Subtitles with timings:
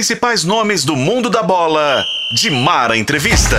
[0.00, 2.02] principais nomes do mundo da bola.
[2.34, 3.58] De Mara Entrevista.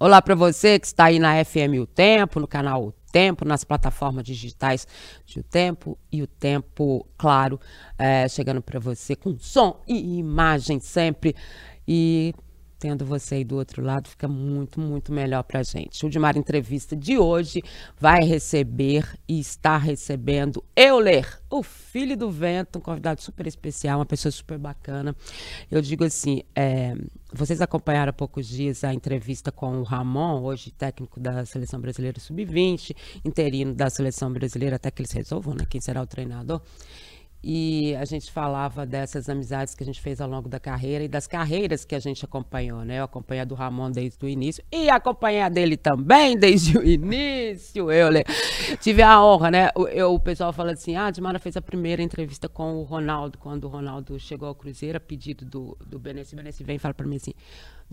[0.00, 3.64] Olá para você que está aí na FM O Tempo, no canal O Tempo, nas
[3.64, 4.86] plataformas digitais
[5.26, 7.60] de O Tempo e O Tempo, claro,
[7.98, 11.36] é, chegando para você com som e imagem sempre.
[11.86, 12.32] E
[12.82, 16.04] tendo você aí do outro lado fica muito, muito melhor para a gente.
[16.04, 17.62] O Dimar Entrevista de hoje
[17.96, 24.04] vai receber e está recebendo Euler, o filho do vento, um convidado super especial, uma
[24.04, 25.14] pessoa super bacana.
[25.70, 26.96] Eu digo assim, é,
[27.32, 32.18] vocês acompanharam há poucos dias a entrevista com o Ramon, hoje técnico da Seleção Brasileira
[32.18, 36.60] Sub-20, interino da Seleção Brasileira, até que eles resolvam, né, quem será o treinador
[37.44, 41.08] e a gente falava dessas amizades que a gente fez ao longo da carreira e
[41.08, 43.00] das carreiras que a gente acompanhou, né?
[43.00, 46.86] Eu acompanhei a do Ramon desde o início e acompanhei a dele também desde o
[46.86, 47.90] início.
[47.90, 48.10] Eu
[48.80, 49.70] tive a honra, né?
[49.92, 53.38] Eu, o pessoal fala assim: ah, a Dimara fez a primeira entrevista com o Ronaldo,
[53.38, 56.34] quando o Ronaldo chegou ao Cruzeiro, a pedido do, do Benessi.
[56.34, 57.32] O Benessi vem e fala para mim assim: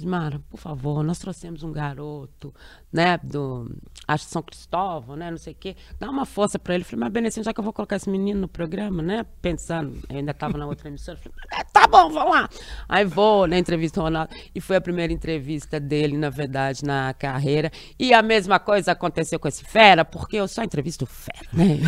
[0.05, 2.53] Mara, por favor, nós trouxemos um garoto,
[2.91, 3.69] né, do,
[4.07, 6.83] acho São Cristóvão, né, não sei o quê, dá uma força para ele.
[6.83, 10.31] Falei, mas Benecinho, já que eu vou colocar esse menino no programa, né, pensando, ainda
[10.31, 12.49] estava na outra emissora, falei, é, tá bom, vamos lá.
[12.87, 17.13] Aí vou na entrevista ao Ronaldo, e foi a primeira entrevista dele, na verdade, na
[17.13, 21.79] carreira, e a mesma coisa aconteceu com esse fera, porque eu só entrevisto fera, né.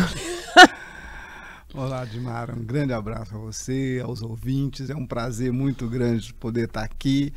[1.74, 6.66] Olá, Dimara, um grande abraço a você, aos ouvintes, é um prazer muito grande poder
[6.66, 7.32] estar aqui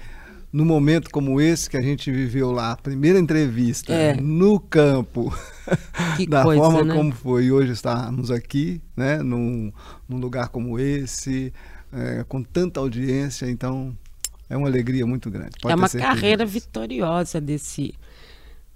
[0.56, 4.14] no momento como esse que a gente viveu lá, a primeira entrevista é.
[4.16, 5.38] no campo,
[6.30, 6.96] da coisa, forma né?
[6.96, 7.48] como foi.
[7.48, 9.70] E hoje estamos aqui, né, num,
[10.08, 11.52] num lugar como esse,
[11.92, 13.94] é, com tanta audiência, então
[14.50, 15.58] é uma alegria muito grande.
[15.62, 17.94] Pode é uma carreira vitoriosa desse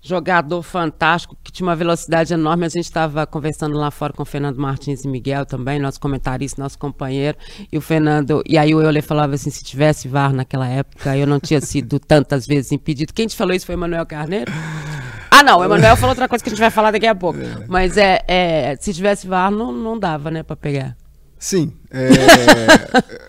[0.01, 2.65] jogador fantástico, que tinha uma velocidade enorme.
[2.65, 6.61] A gente estava conversando lá fora com o Fernando Martins e Miguel também, nosso comentarista,
[6.61, 7.37] nosso companheiro.
[7.71, 11.27] E o Fernando, e aí o Euler falava assim: se tivesse VAR naquela época, eu
[11.27, 13.13] não tinha sido tantas vezes impedido.
[13.13, 14.51] Quem te falou isso foi o Emanuel Carneiro?
[15.31, 17.39] Ah, não, o Emanuel falou outra coisa que a gente vai falar daqui a pouco.
[17.39, 17.65] É.
[17.67, 20.97] Mas é, é, se tivesse VAR, não, não dava, né, para pegar.
[21.37, 21.73] Sim.
[21.91, 22.09] É,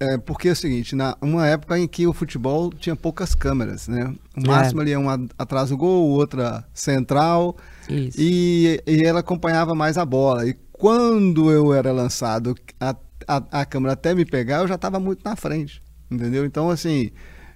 [0.00, 3.86] É, porque é o seguinte, na uma época em que o futebol tinha poucas câmeras,
[3.86, 4.14] né?
[4.36, 4.48] O é.
[4.48, 4.84] máximo é.
[4.84, 7.56] ali é uma atrás do gol, outra central.
[7.88, 8.16] Isso.
[8.18, 10.48] E, e ela acompanhava mais a bola.
[10.48, 12.96] E quando eu era lançado, a,
[13.26, 15.82] a, a câmera até me pegar, eu já estava muito na frente.
[16.10, 16.46] Entendeu?
[16.46, 17.10] Então, assim.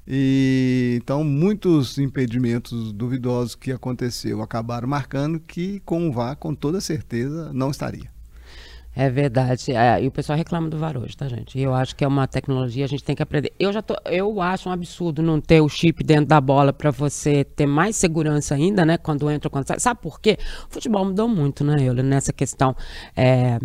[0.07, 6.81] E, então, muitos impedimentos duvidosos que aconteceu acabaram marcando que com o VAR, com toda
[6.81, 8.11] certeza, não estaria.
[8.95, 9.73] É verdade.
[9.73, 11.59] É, e o pessoal reclama do VAR hoje, tá, gente?
[11.59, 13.53] E eu acho que é uma tecnologia, a gente tem que aprender.
[13.59, 16.91] Eu já tô, eu acho um absurdo não ter o chip dentro da bola para
[16.91, 18.99] você ter mais segurança ainda, né?
[18.99, 19.81] Quando entra, quando sai.
[19.81, 20.37] Sabe por quê?
[20.69, 22.77] O futebol mudou muito, né, eu nessa questão.
[23.17, 23.59] É,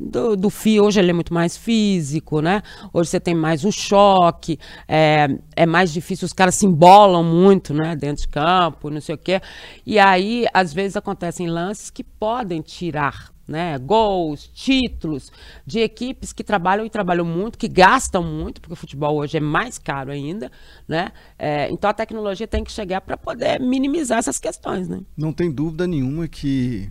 [0.00, 2.62] do, do fio, hoje ele é muito mais físico, né?
[2.90, 4.58] Hoje você tem mais o choque,
[4.88, 7.94] é, é mais difícil, os caras se embolam muito, né?
[7.94, 9.42] Dentro de campo, não sei o quê.
[9.84, 15.30] E aí, às vezes, acontecem lances que podem tirar né, gols, títulos
[15.66, 19.40] de equipes que trabalham e trabalham muito, que gastam muito, porque o futebol hoje é
[19.40, 20.50] mais caro ainda,
[20.88, 21.12] né?
[21.38, 25.00] É, então a tecnologia tem que chegar para poder minimizar essas questões, né?
[25.16, 26.90] Não tem dúvida nenhuma que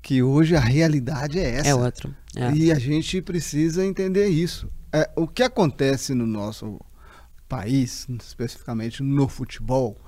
[0.00, 1.68] que hoje a realidade é essa.
[1.68, 2.16] É outra.
[2.34, 2.50] É.
[2.52, 4.70] E a gente precisa entender isso.
[4.92, 6.80] É, o que acontece no nosso
[7.48, 9.98] país, especificamente no futebol,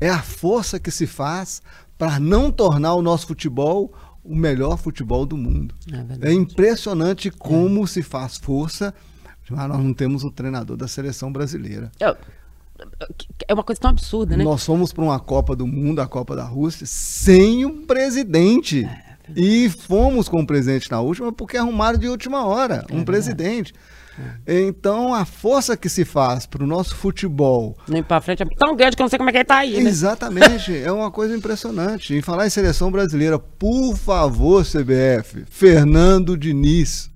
[0.00, 1.62] é a força que se faz
[1.96, 3.94] para não tornar o nosso futebol
[4.24, 5.74] o melhor futebol do mundo.
[6.20, 7.86] É, é impressionante como é.
[7.86, 8.94] se faz força,
[9.50, 11.90] mas nós não temos o treinador da seleção brasileira.
[13.46, 14.44] é uma coisa tão absurda, né?
[14.44, 18.84] Nós fomos para uma Copa do Mundo, a Copa da Rússia, sem um presidente.
[18.84, 23.72] É, e fomos com o presidente na última porque arrumaram de última hora um presidente.
[24.46, 27.76] Então, a força que se faz para o nosso futebol.
[27.88, 29.58] Nem para frente é tão grande que eu não sei como é que ele está
[29.58, 29.82] aí.
[29.82, 29.88] Né?
[29.88, 32.14] Exatamente, é uma coisa impressionante.
[32.14, 37.10] Em falar em seleção brasileira, por favor, CBF, Fernando Diniz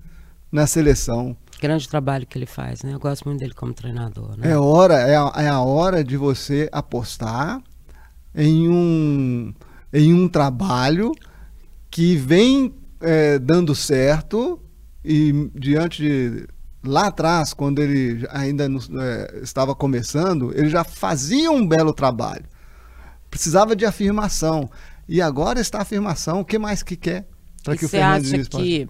[0.50, 1.36] na seleção.
[1.60, 2.92] Grande trabalho que ele faz, né?
[2.92, 4.36] Eu gosto muito dele como treinador.
[4.36, 4.50] Né?
[4.50, 7.62] É, hora, é, a, é a hora de você apostar
[8.34, 9.54] em um,
[9.92, 11.12] em um trabalho
[11.90, 14.60] que vem é, dando certo
[15.02, 16.46] e diante de
[16.86, 22.44] lá atrás, quando ele ainda é, estava começando, ele já fazia um belo trabalho.
[23.30, 24.70] Precisava de afirmação.
[25.08, 26.40] E agora está a afirmação.
[26.40, 27.26] O que mais que quer?
[27.62, 28.88] Para que o Fernando acha que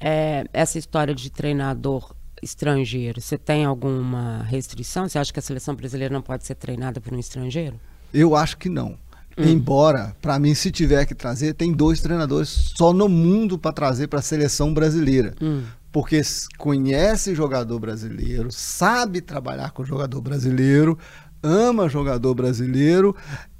[0.00, 5.08] é, essa história de treinador estrangeiro, você tem alguma restrição?
[5.08, 7.78] Você acha que a seleção brasileira não pode ser treinada por um estrangeiro?
[8.12, 8.98] Eu acho que não.
[9.36, 9.44] Hum.
[9.44, 14.06] Embora, para mim, se tiver que trazer, tem dois treinadores só no mundo para trazer
[14.06, 15.34] para a seleção brasileira.
[15.40, 15.64] Hum.
[15.94, 16.20] Porque
[16.58, 20.98] conhece jogador brasileiro, sabe trabalhar com jogador brasileiro,
[21.40, 23.14] ama jogador brasileiro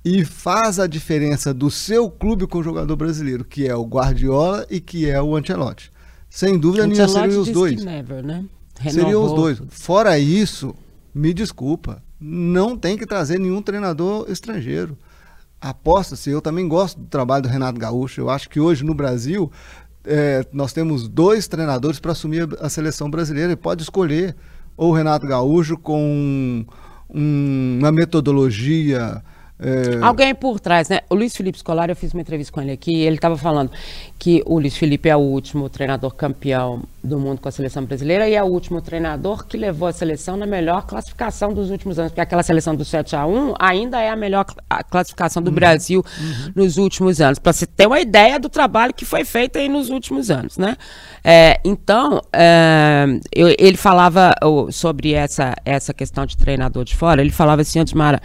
[0.05, 4.67] e faz a diferença do seu clube com o jogador brasileiro, que é o Guardiola
[4.69, 5.93] e que é o Ancelotti.
[6.29, 7.85] Sem dúvida nenhuma seriam os dois.
[7.85, 8.45] Never, né?
[8.91, 9.63] Seriam os dois.
[9.69, 10.75] Fora isso,
[11.15, 14.99] me desculpa, não tem que trazer nenhum treinador estrangeiro.
[15.61, 18.21] Aposta-se, eu também gosto do trabalho do Renato Gaúcho.
[18.21, 19.51] Eu acho que hoje no Brasil
[20.05, 24.37] é, nós temos dois treinadores para assumir a seleção brasileira e pode escolher
[24.77, 26.65] ou o Renato Gaúcho com
[27.09, 29.23] um, uma metodologia
[29.59, 30.05] é...
[30.05, 31.01] Alguém por trás, né?
[31.09, 33.71] O Luiz Felipe Scolari, eu fiz uma entrevista com ele aqui, e ele estava falando
[34.19, 38.29] que o Luiz Felipe é o último treinador campeão do mundo com a seleção brasileira
[38.29, 42.11] e é o último treinador que levou a seleção na melhor classificação dos últimos anos,
[42.11, 44.45] porque aquela seleção do 7 a 1 ainda é a melhor
[44.91, 45.55] classificação do uhum.
[45.55, 46.53] Brasil uhum.
[46.57, 49.89] nos últimos anos, para você ter uma ideia do trabalho que foi feito aí nos
[49.89, 50.77] últimos anos, né?
[51.23, 54.35] É, então, é, eu, ele falava
[54.73, 58.21] sobre essa, essa questão de treinador de fora, ele falava assim, Mara,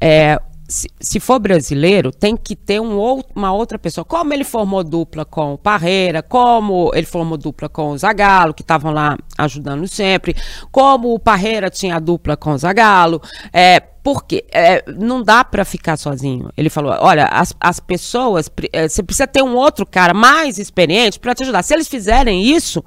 [0.00, 4.04] é, se, se, for brasileiro, tem que ter um ou, uma outra pessoa.
[4.04, 8.62] Como ele formou dupla com o Parreira, como ele formou dupla com o Zagalo, que
[8.62, 10.34] estavam lá ajudando sempre,
[10.70, 13.20] como o Parreira tinha dupla com o Zagalo.
[13.52, 16.50] É, porque é, não dá para ficar sozinho.
[16.56, 21.18] Ele falou: olha, as, as pessoas, é, você precisa ter um outro cara mais experiente
[21.18, 21.62] para te ajudar.
[21.62, 22.84] Se eles fizerem isso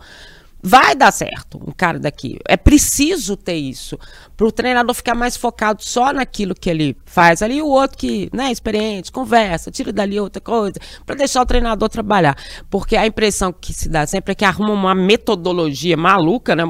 [0.61, 2.39] Vai dar certo um cara daqui.
[2.47, 3.97] É preciso ter isso.
[4.35, 8.29] Para o treinador ficar mais focado só naquilo que ele faz ali, o outro que,
[8.33, 12.35] né, experiente, conversa, tira dali outra coisa, para deixar o treinador trabalhar.
[12.69, 16.63] Porque a impressão que se dá sempre é que arruma uma metodologia maluca, né?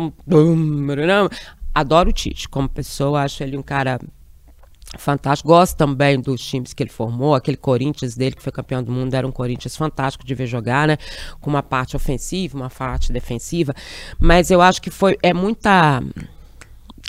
[1.73, 3.99] Adoro o Tite como pessoa, acho ele um cara
[4.97, 5.49] fantástico.
[5.49, 7.35] Gosto também dos times que ele formou.
[7.35, 10.87] Aquele Corinthians dele, que foi campeão do mundo, era um Corinthians fantástico de ver jogar,
[10.87, 10.97] né?
[11.41, 13.73] Com uma parte ofensiva, uma parte defensiva.
[14.19, 16.01] Mas eu acho que foi é muita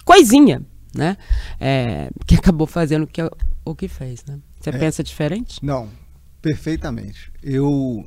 [0.04, 0.62] coisinha,
[0.94, 1.16] né?
[1.60, 3.22] É, que acabou fazendo o que,
[3.64, 4.38] o que fez, né?
[4.58, 5.64] Você é, pensa diferente?
[5.64, 5.88] Não,
[6.42, 7.30] perfeitamente.
[7.42, 8.04] Eu,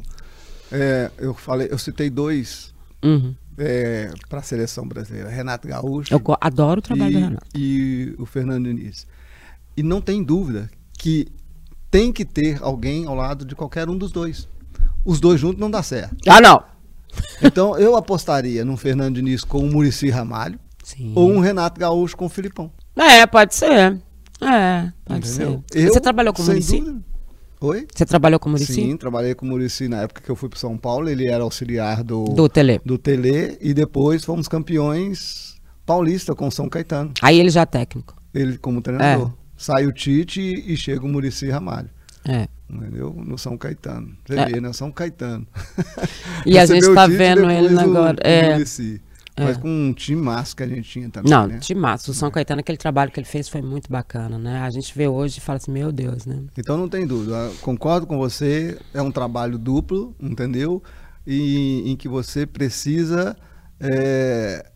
[0.71, 3.35] é, eu falei, eu citei dois uhum.
[3.57, 6.13] É, para a seleção brasileira, Renato Gaúcho.
[6.13, 7.47] Eu adoro o trabalho e, do Renato.
[7.53, 9.05] E o Fernando Diniz.
[9.75, 11.27] E não tem dúvida que
[11.89, 14.47] tem que ter alguém ao lado de qualquer um dos dois.
[15.03, 16.15] Os dois juntos não dá certo.
[16.27, 16.63] Ah, não!
[17.43, 21.11] Então eu apostaria num Fernando Diniz com o Murici Ramalho Sim.
[21.13, 22.71] ou um Renato Gaúcho com o Filipão.
[22.95, 23.99] É, pode ser.
[24.39, 25.63] É, pode Entendeu?
[25.69, 25.87] ser.
[25.87, 27.01] Eu, Você trabalhou com o Murici?
[27.59, 27.87] Oi?
[27.93, 28.73] Você trabalhou com o Murici?
[28.73, 31.09] Sim, trabalhei com o Murici na época que eu fui para São Paulo.
[31.09, 32.79] Ele era auxiliar do, do Tele.
[32.85, 37.13] Do Tele e depois fomos campeões paulista com o São Caetano.
[37.21, 38.15] Aí ele já é técnico.
[38.33, 39.27] Ele como treinador.
[39.37, 41.89] É sai o Tite e chega o Murici Ramalho.
[42.25, 42.47] É.
[42.69, 43.13] Entendeu?
[43.13, 44.15] No São Caetano.
[44.25, 44.45] Você é.
[44.45, 44.73] vê, né?
[44.73, 45.45] São Caetano.
[46.45, 48.17] E a gente está vendo ele agora.
[48.23, 48.57] O, é.
[48.57, 49.45] O é.
[49.45, 51.31] Mas com um time massa que a gente tinha também.
[51.31, 51.59] Não, né?
[51.59, 52.09] time massa.
[52.09, 54.61] O São Caetano, aquele trabalho que ele fez foi muito bacana, né?
[54.61, 56.43] A gente vê hoje e fala assim, meu Deus, né?
[56.57, 57.51] Então não tem dúvida.
[57.61, 60.81] concordo com você, é um trabalho duplo, entendeu?
[61.25, 63.37] E em que você precisa
[63.79, 64.70] é,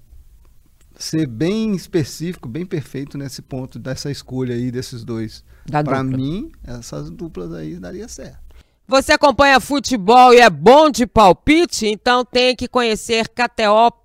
[0.97, 5.43] ser bem específico, bem perfeito nesse ponto dessa escolha aí desses dois.
[5.69, 8.45] Para mim, essas duplas aí daria certo.
[8.87, 11.87] Você acompanha futebol e é bom de palpite?
[11.87, 14.04] Então tem que conhecer KTO.com,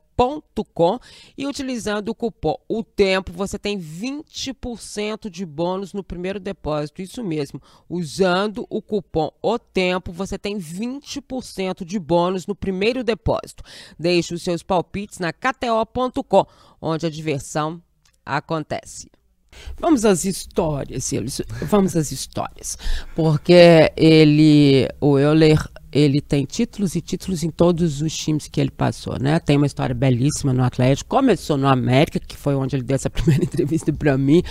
[0.21, 0.99] tempo.com
[1.37, 7.01] e utilizando o cupom O Tempo, você tem 20% de bônus no primeiro depósito.
[7.01, 7.61] Isso mesmo.
[7.89, 13.63] Usando o cupom O Tempo, você tem 20% de bônus no primeiro depósito.
[13.97, 16.45] Deixe os seus palpites na KTO.com,
[16.79, 17.81] onde a diversão
[18.25, 19.09] acontece.
[19.77, 21.11] Vamos às histórias,
[21.63, 22.77] Vamos às histórias.
[23.15, 25.59] Porque ele, o Euler
[25.91, 29.39] ele tem títulos e títulos em todos os times que ele passou, né?
[29.39, 31.09] Tem uma história belíssima no Atlético.
[31.09, 34.41] Começou no América, que foi onde ele deu essa primeira entrevista para mim.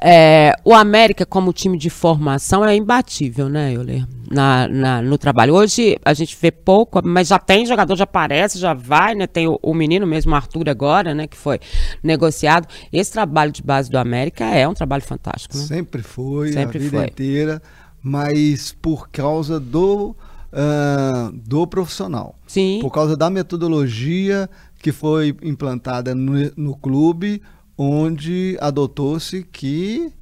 [0.00, 4.06] É, o América, como time de formação, é imbatível, né, Euler?
[4.30, 5.54] Na, na, no trabalho.
[5.54, 9.26] Hoje a gente vê pouco, mas já tem jogador, já aparece, já vai, né?
[9.26, 11.26] Tem o, o menino mesmo, Arthur, agora, né?
[11.26, 11.60] Que foi
[12.02, 12.66] negociado.
[12.92, 15.64] Esse trabalho de base do América é um trabalho fantástico, né?
[15.64, 17.06] Sempre foi, Sempre a vida foi.
[17.06, 17.62] inteira
[18.02, 20.16] mas por causa do,
[20.52, 22.38] uh, do profissional.
[22.46, 22.78] Sim.
[22.80, 24.48] Por causa da metodologia
[24.80, 27.42] que foi implantada no, no clube,
[27.76, 30.12] onde adotou-se que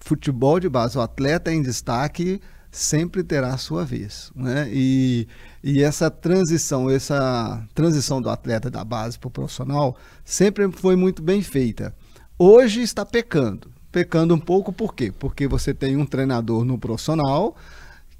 [0.00, 2.40] futebol de base, o atleta em destaque
[2.70, 4.30] sempre terá a sua vez.
[4.34, 4.68] Né?
[4.70, 5.26] E,
[5.62, 11.22] e essa transição, essa transição do atleta da base para o profissional sempre foi muito
[11.22, 11.94] bem feita.
[12.38, 13.72] Hoje está pecando.
[13.90, 15.12] Pecando um pouco por quê?
[15.16, 17.56] Porque você tem um treinador no profissional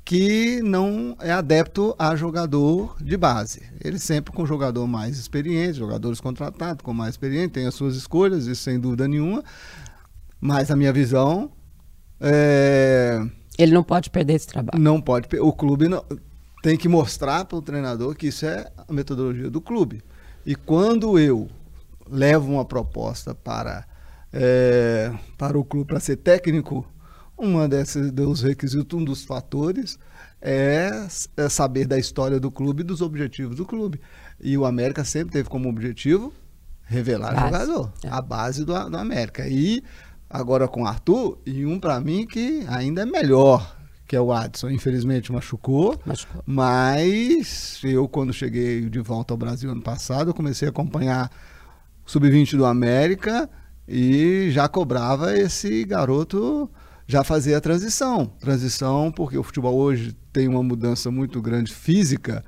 [0.05, 3.63] que não é adepto a jogador de base.
[3.83, 8.47] Ele sempre com jogador mais experiente, jogadores contratados com mais experiência, tem as suas escolhas,
[8.47, 9.43] isso sem dúvida nenhuma.
[10.41, 11.51] Mas a minha visão
[12.21, 13.21] é...
[13.59, 14.83] Ele não pode perder esse trabalho.
[14.83, 15.29] Não pode.
[15.39, 16.05] O clube não,
[16.63, 20.03] tem que mostrar para o treinador que isso é a metodologia do clube.
[20.45, 21.49] E quando eu
[22.11, 23.87] levo uma proposta para,
[24.33, 26.87] é, para o clube para ser técnico,
[27.37, 29.99] uma desses dos requisitos, um dos fatores
[30.41, 34.01] é, é, saber da história do clube e dos objetivos do clube.
[34.41, 36.33] E o América sempre teve como objetivo
[36.83, 37.47] revelar base.
[37.47, 38.09] jogador, é.
[38.09, 39.49] a base do, do América.
[39.49, 39.83] E
[40.29, 43.77] agora com o Arthur, e um para mim que ainda é melhor,
[44.07, 44.69] que é o Adson.
[44.71, 50.69] Infelizmente machucou, machucou, mas eu, quando cheguei de volta ao Brasil ano passado, eu comecei
[50.69, 51.31] a acompanhar
[52.07, 53.49] o Sub-20 do América
[53.89, 56.71] e já cobrava esse garoto
[57.07, 58.27] já fazer a transição.
[58.41, 62.45] Transição porque o futebol hoje tem uma mudança muito grande física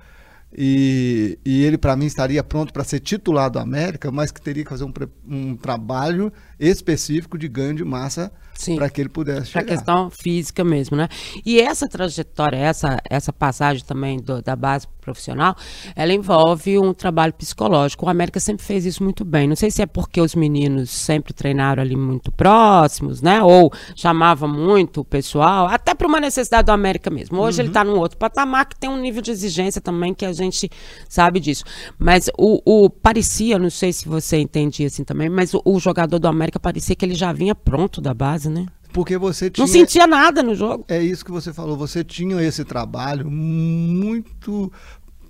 [0.58, 4.64] e, e ele, para mim, estaria pronto para ser titular do América, mas que teria
[4.64, 4.92] que fazer um,
[5.28, 8.32] um trabalho específico de ganho de massa
[8.76, 9.64] para que ele pudesse chegar.
[9.64, 11.08] Para questão física mesmo, né?
[11.44, 15.54] E essa trajetória, essa, essa passagem também do, da base profissional,
[15.94, 18.06] ela envolve um trabalho psicológico.
[18.06, 19.46] O América sempre fez isso muito bem.
[19.46, 23.42] Não sei se é porque os meninos sempre treinaram ali muito próximos, né?
[23.42, 27.38] Ou chamava muito o pessoal, até para uma necessidade do América mesmo.
[27.38, 27.62] Hoje uhum.
[27.62, 30.68] ele está num outro patamar que tem um nível de exigência também que a gente
[31.08, 31.64] sabe disso.
[31.98, 36.18] Mas o, o parecia, não sei se você entendia assim também, mas o, o jogador
[36.18, 38.67] do América parecia que ele já vinha pronto da base, né?
[38.93, 39.67] Porque você tinha.
[39.67, 40.85] Não sentia nada no jogo.
[40.88, 41.76] É isso que você falou.
[41.76, 44.73] Você tinha esse trabalho muito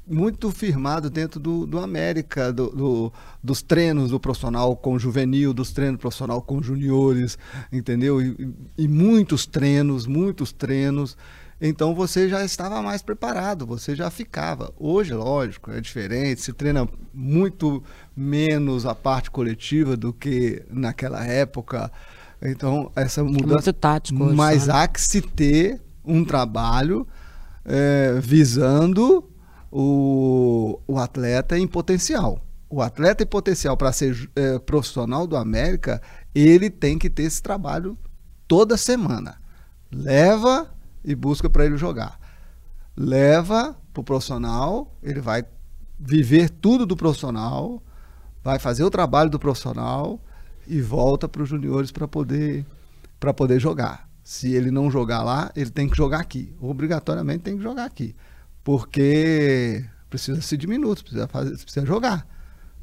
[0.06, 5.72] muito firmado dentro do, do América, do, do, dos treinos do profissional com juvenil, dos
[5.72, 7.36] treinos profissional com juniores,
[7.72, 8.22] entendeu?
[8.22, 11.16] E, e, muitos treinos, muitos treinos.
[11.60, 14.72] Então você já estava mais preparado, você já ficava.
[14.78, 17.82] Hoje, lógico, é diferente, se treina muito
[18.14, 21.90] menos a parte coletiva do que naquela época.
[22.42, 23.46] Então, essa mudança.
[23.46, 24.22] Muito tático.
[24.22, 24.74] Hoje, mas né?
[24.74, 27.06] há que se ter um trabalho
[27.64, 29.28] é, visando
[29.72, 32.40] o, o atleta em potencial.
[32.68, 36.02] O atleta em potencial para ser é, profissional do América,
[36.34, 37.96] ele tem que ter esse trabalho
[38.46, 39.40] toda semana.
[39.90, 40.75] Leva
[41.06, 42.18] e busca para ele jogar.
[42.96, 45.44] Leva para o profissional, ele vai
[45.98, 47.82] viver tudo do profissional,
[48.42, 50.20] vai fazer o trabalho do profissional
[50.66, 52.66] e volta para os juniores para poder
[53.20, 54.08] para poder jogar.
[54.22, 56.54] Se ele não jogar lá, ele tem que jogar aqui.
[56.60, 58.14] Obrigatoriamente tem que jogar aqui.
[58.64, 62.26] Porque precisa-se de minutos, precisa, fazer, precisa jogar.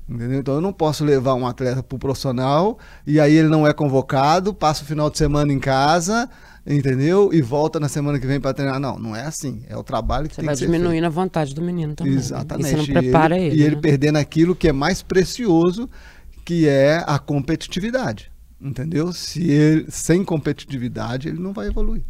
[0.07, 0.39] Entendeu?
[0.39, 3.73] Então eu não posso levar um atleta para o profissional e aí ele não é
[3.73, 6.29] convocado, passa o final de semana em casa,
[6.65, 7.33] entendeu?
[7.33, 8.79] E volta na semana que vem para treinar.
[8.79, 9.63] Não, não é assim.
[9.67, 12.13] É o trabalho que Você tem vai que ser diminuindo a vontade do menino também.
[12.13, 12.63] Exatamente.
[12.65, 12.69] Né?
[12.69, 13.47] E você não prepara e ele.
[13.47, 13.81] ele, e ele né?
[13.81, 15.89] perdendo aquilo que é mais precioso,
[16.45, 18.31] que é a competitividade.
[18.61, 19.11] Entendeu?
[19.11, 22.03] Se ele, sem competitividade, ele não vai evoluir.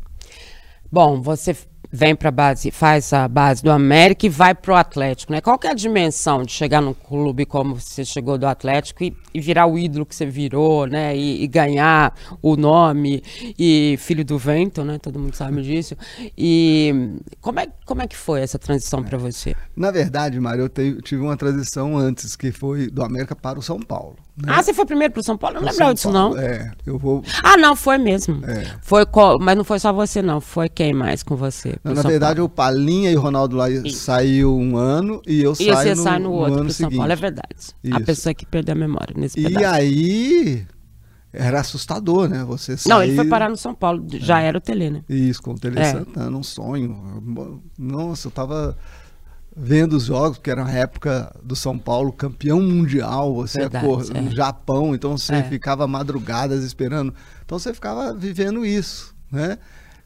[0.94, 1.58] Bom, você
[1.92, 5.42] vem para a base, faz a base do América e vai para o Atlético, né?
[5.42, 9.18] Qual que é a dimensão de chegar num clube como você chegou do Atlético e,
[9.34, 11.18] e virar o ídolo que você virou, né?
[11.18, 13.24] E, e, ganhar o nome
[13.58, 15.00] e filho do vento, né?
[15.00, 15.98] Todo mundo sabe disso.
[16.38, 16.94] E
[17.42, 19.56] como é, como é que foi essa transição para você?
[19.76, 23.64] Na verdade, Mário, eu te, tive uma transição antes, que foi do América para o
[23.64, 24.18] São Paulo.
[24.36, 24.52] Né?
[24.52, 25.58] Ah, você foi primeiro para o São Paulo?
[25.58, 26.36] Eu não lembrava disso, não.
[26.36, 27.24] É, eu vou.
[27.44, 28.44] Ah, não, foi mesmo.
[28.46, 28.78] É.
[28.82, 29.06] Foi,
[29.40, 30.42] mas não foi só você, não.
[30.42, 31.76] Foi quem mais com você?
[31.84, 32.46] Não, na São verdade, Paulo.
[32.46, 36.04] o Palinha e o Ronaldo lá saiu um ano e eu e saio você no,
[36.04, 37.56] sai no outro, no ano São Paulo, é verdade.
[37.84, 37.96] Isso.
[37.96, 39.66] A pessoa que perdeu a memória nesse E pedaço.
[39.68, 40.66] aí
[41.32, 42.44] era assustador, né?
[42.44, 42.90] Você sair...
[42.90, 44.48] Não, ele foi parar no São Paulo, já é.
[44.48, 45.04] era o Tele, né?
[45.08, 45.92] Isso, com o Tele é.
[45.92, 47.22] Santana, um sonho.
[47.78, 48.76] Nossa, eu tava
[49.56, 54.06] vendo os jogos, porque era uma época do São Paulo campeão mundial, você Verdade, cor,
[54.14, 54.22] é.
[54.22, 55.44] no Japão, então você é.
[55.44, 57.14] ficava madrugadas esperando.
[57.46, 59.58] Então você ficava vivendo isso, né?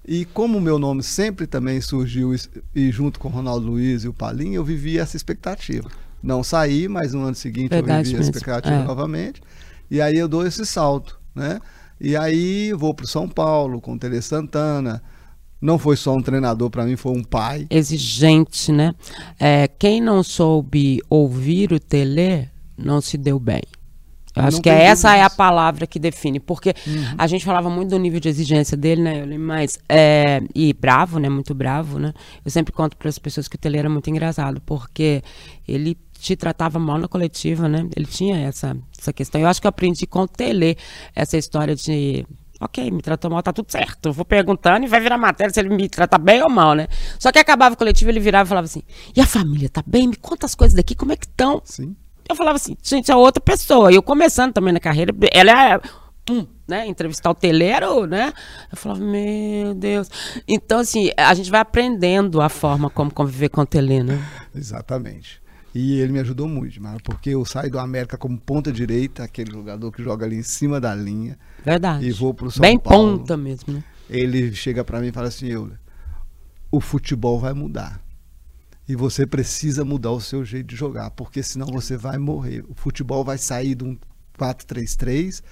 [0.05, 2.33] E como o meu nome sempre também surgiu
[2.73, 5.89] e junto com o Ronaldo Luiz e o Palinho, eu vivia essa expectativa.
[6.23, 8.83] Não saí, mas no ano seguinte Verdade eu vivi essa expectativa é.
[8.83, 9.41] novamente.
[9.89, 11.59] E aí eu dou esse salto, né?
[11.99, 15.01] E aí vou para o São Paulo com o Tele Santana,
[15.61, 17.65] Não foi só um treinador, para mim foi um pai.
[17.69, 18.93] Exigente, né?
[19.39, 23.61] É, quem não soube ouvir o Tele não se deu bem.
[24.35, 27.15] Eu acho que essa é a palavra que define, porque uhum.
[27.17, 31.27] a gente falava muito do nível de exigência dele, né, mas é, e bravo, né,
[31.27, 32.13] muito bravo, né.
[32.45, 35.23] Eu sempre conto para as pessoas que o Tele era muito engraçado, porque
[35.67, 37.87] ele te tratava mal na coletiva, né?
[37.95, 39.39] Ele tinha essa essa questão.
[39.39, 40.75] Eu acho que eu aprendi com o Tele
[41.15, 42.25] essa história de
[42.59, 44.09] Ok, me tratou mal, tá tudo certo.
[44.09, 46.87] Eu vou perguntando e vai virar matéria se ele me trata bem ou mal, né?
[47.19, 48.81] Só que acabava o coletivo, ele virava e falava assim:
[49.15, 50.07] E a família, tá bem?
[50.07, 51.61] Me conta as coisas daqui, como é que estão?
[51.63, 51.95] Sim.
[52.29, 53.91] Eu falava assim, gente, é outra pessoa.
[53.91, 55.81] E eu começando também na carreira, ela é.
[56.29, 58.33] Hum, né, entrevistar o teleiro, né?
[58.69, 60.09] Eu falava, meu Deus.
[60.45, 64.21] Então, assim, a gente vai aprendendo a forma como conviver com o tele, né?
[64.53, 65.41] Exatamente.
[65.79, 69.51] E ele me ajudou muito, mano, porque eu saio do América como ponta direita, aquele
[69.51, 71.37] jogador que joga ali em cima da linha.
[71.63, 72.03] Verdade.
[72.03, 73.19] E vou pro São Bem Paulo.
[73.19, 73.83] ponta mesmo, né?
[74.09, 75.71] Ele chega para mim e fala assim, eu,
[76.71, 78.01] o futebol vai mudar.
[78.89, 82.65] E você precisa mudar o seu jeito de jogar, porque senão você vai morrer.
[82.67, 83.95] O futebol vai sair de um
[84.35, 85.43] 4-3-3.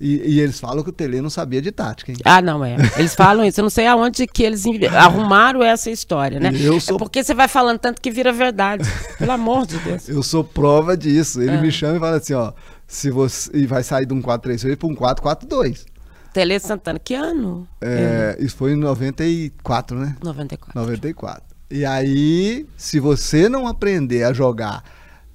[0.00, 2.18] E, e, eles falam que o Tele não sabia de tática, hein?
[2.24, 2.76] Ah, não é.
[2.96, 3.60] Eles falam isso.
[3.60, 6.50] Eu não sei aonde que eles arrumaram essa história, né?
[6.52, 6.96] Eu sou...
[6.96, 8.84] É porque você vai falando tanto que vira verdade.
[9.16, 10.08] Pelo amor de Deus.
[10.08, 11.40] Eu sou prova disso.
[11.40, 11.60] Ele é.
[11.60, 12.52] me chama e fala assim, ó.
[12.88, 13.50] Se você...
[13.54, 15.84] E vai sair de um 4-3-3 para um 4-4-2.
[16.32, 17.66] Tele Santana, que ano?
[17.80, 20.16] É, isso foi em 94, né?
[20.20, 20.80] 94.
[20.80, 21.44] 94.
[21.70, 24.82] E aí, se você não aprender a jogar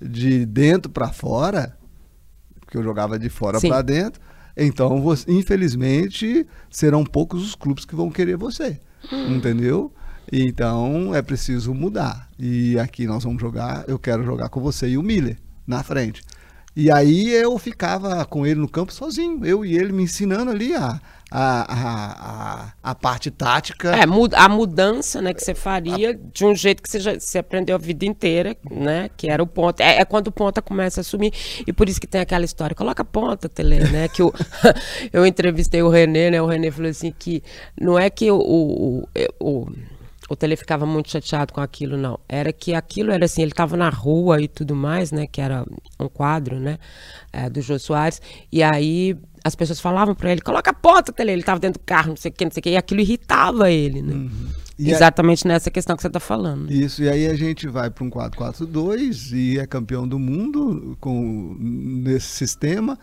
[0.01, 1.77] de dentro para fora,
[2.59, 4.21] porque eu jogava de fora para dentro,
[4.65, 8.79] então, você, infelizmente, serão poucos os clubes que vão querer você.
[9.11, 9.35] Hum.
[9.35, 9.91] Entendeu?
[10.31, 12.29] Então, é preciso mudar.
[12.37, 16.21] E aqui nós vamos jogar, eu quero jogar com você e o Miller na frente.
[16.75, 20.73] E aí eu ficava com ele no campo sozinho, eu e ele me ensinando ali
[20.73, 23.95] a, a, a, a, parte tática.
[23.95, 26.13] É, a mudança né, que você faria a...
[26.13, 29.09] de um jeito que você, já, você aprendeu a vida inteira, né?
[29.15, 29.79] Que era o ponto.
[29.81, 31.31] É, é, quando o ponta começa a assumir.
[31.67, 34.07] E por isso que tem aquela história, coloca ponta, Tele, né?
[34.07, 34.33] Que o,
[35.13, 36.41] eu entrevistei o Renê, né?
[36.41, 37.43] O Renê falou assim que
[37.79, 39.07] não é que o, o,
[39.39, 39.67] o
[40.29, 42.19] o Tele ficava muito chateado com aquilo, não.
[42.29, 45.25] Era que aquilo era assim, ele estava na rua e tudo mais, né?
[45.25, 45.65] Que era
[45.99, 46.77] um quadro, né?
[47.33, 48.21] É, do Jô Soares.
[48.51, 51.31] E aí as pessoas falavam para ele, coloca a ponta, Tele.
[51.31, 52.69] Ele estava dentro do carro, não sei o que, não sei o que.
[52.71, 54.13] E aquilo irritava ele, né?
[54.13, 54.29] Uhum.
[54.79, 56.71] Exatamente aí, nessa questão que você está falando.
[56.71, 61.55] Isso, e aí a gente vai para um 4-4-2 e é campeão do mundo com,
[61.59, 62.97] nesse sistema.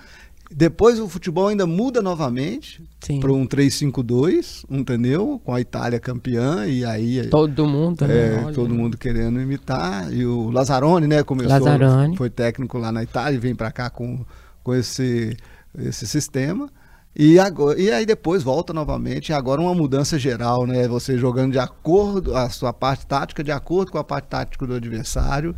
[0.51, 2.83] Depois o futebol ainda muda novamente
[3.21, 5.41] para um 3-5-2, entendeu?
[5.45, 8.49] Com a Itália campeã e aí todo mundo, né?
[8.49, 12.17] é, todo mundo querendo imitar e o Lazzaroni, né, começou, Lazzaroni.
[12.17, 14.25] foi técnico lá na Itália e vem para cá com,
[14.63, 15.37] com esse
[15.79, 16.71] esse sistema.
[17.19, 20.87] E, agora, e aí depois volta novamente, agora uma mudança geral, né?
[20.87, 24.75] Você jogando de acordo, a sua parte tática de acordo com a parte tática do
[24.75, 25.55] adversário,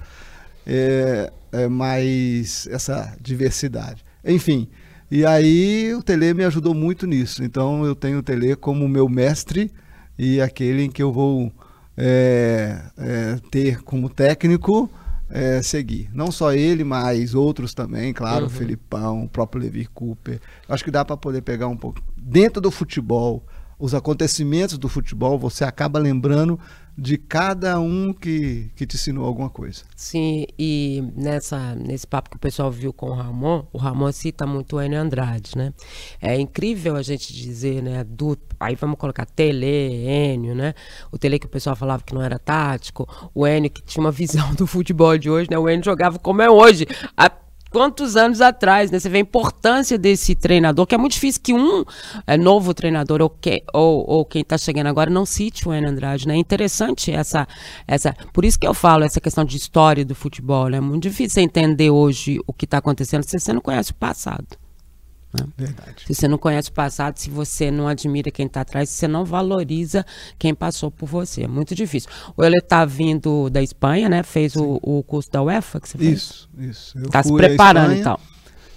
[0.64, 4.04] é, é mais essa diversidade.
[4.24, 4.68] Enfim,
[5.10, 7.42] e aí o Tele me ajudou muito nisso.
[7.42, 9.72] Então eu tenho o Tele como meu mestre
[10.16, 11.50] e aquele em que eu vou
[11.96, 14.88] é, é, ter como técnico
[15.30, 16.10] é, seguir.
[16.12, 18.46] Não só ele, mas outros também, claro, uhum.
[18.46, 20.40] o Felipão, o próprio Levi Cooper.
[20.68, 22.00] Acho que dá para poder pegar um pouco.
[22.16, 23.44] Dentro do futebol,
[23.78, 26.58] os acontecimentos do futebol, você acaba lembrando
[26.98, 29.84] de cada um que, que te ensinou alguma coisa.
[29.94, 34.44] Sim, e nessa, nesse papo que o pessoal viu com o Ramon, o Ramon cita
[34.44, 35.72] muito o Enio Andrade, né?
[36.20, 40.74] É incrível a gente dizer, né, do, aí vamos colocar Tele, Enio, né?
[41.12, 44.10] O Tele que o pessoal falava que não era tático, o Enio que tinha uma
[44.10, 45.56] visão do futebol de hoje, né?
[45.56, 46.84] O Enio jogava como é hoje.
[47.16, 47.30] A,
[47.70, 48.98] quantos anos atrás, né?
[48.98, 51.84] Você vê a importância desse treinador, que é muito difícil que um
[52.26, 55.90] é, novo treinador ou, que, ou, ou quem está chegando agora não cite o Enio
[55.90, 56.34] Andrade, né?
[56.34, 57.46] É interessante essa,
[57.86, 58.14] essa...
[58.32, 60.78] Por isso que eu falo essa questão de história do futebol, né?
[60.78, 64.67] É muito difícil entender hoje o que está acontecendo se você não conhece o passado.
[65.32, 65.46] Né?
[65.56, 66.04] Verdade.
[66.06, 69.08] Se você não conhece o passado, se você não admira quem está atrás, se você
[69.08, 70.04] não valoriza
[70.38, 71.42] quem passou por você.
[71.44, 72.10] É muito difícil.
[72.36, 74.22] Ou ele está vindo da Espanha, né?
[74.22, 76.12] Fez o, o, curso da UEFA que você fez.
[76.12, 76.98] Isso, isso.
[76.98, 78.20] Está se preparando e tal.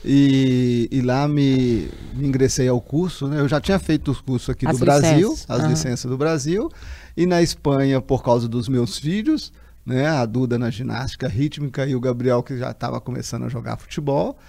[0.04, 3.40] E, e, lá me, me, ingressei ao curso, né?
[3.40, 5.46] Eu já tinha feito os cursos aqui as do Brasil, licenças.
[5.48, 5.70] as uhum.
[5.70, 6.72] licenças do Brasil,
[7.16, 9.54] e na Espanha por causa dos meus filhos,
[9.86, 10.08] né?
[10.08, 14.40] A Duda na ginástica rítmica e o Gabriel que já estava começando a jogar futebol.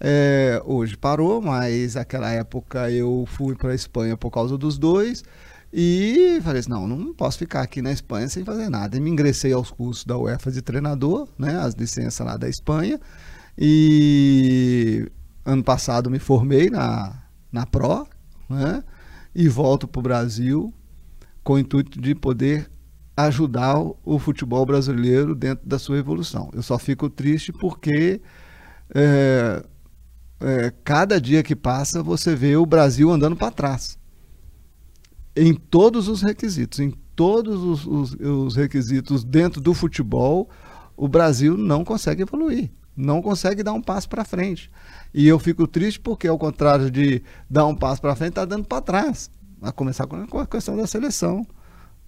[0.00, 5.22] É, hoje parou, mas naquela época eu fui para a Espanha por causa dos dois.
[5.72, 8.96] E falei assim, não, não posso ficar aqui na Espanha sem fazer nada.
[8.96, 12.98] E me ingressei aos cursos da UEFA de treinador, né, as licenças lá da Espanha.
[13.56, 15.06] E
[15.44, 18.06] ano passado me formei na, na Pro,
[18.48, 18.82] né,
[19.34, 20.72] e volto para o Brasil
[21.44, 22.70] com o intuito de poder
[23.16, 26.50] ajudar o futebol brasileiro dentro da sua evolução.
[26.54, 28.20] Eu só fico triste porque
[28.94, 29.62] é,
[30.40, 33.98] é, cada dia que passa você vê o Brasil andando para trás.
[35.36, 40.48] Em todos os requisitos, em todos os, os, os requisitos dentro do futebol,
[40.96, 44.70] o Brasil não consegue evoluir, não consegue dar um passo para frente.
[45.14, 48.64] E eu fico triste porque, ao contrário de dar um passo para frente, está dando
[48.64, 49.30] para trás.
[49.62, 51.46] A começar com a questão da seleção.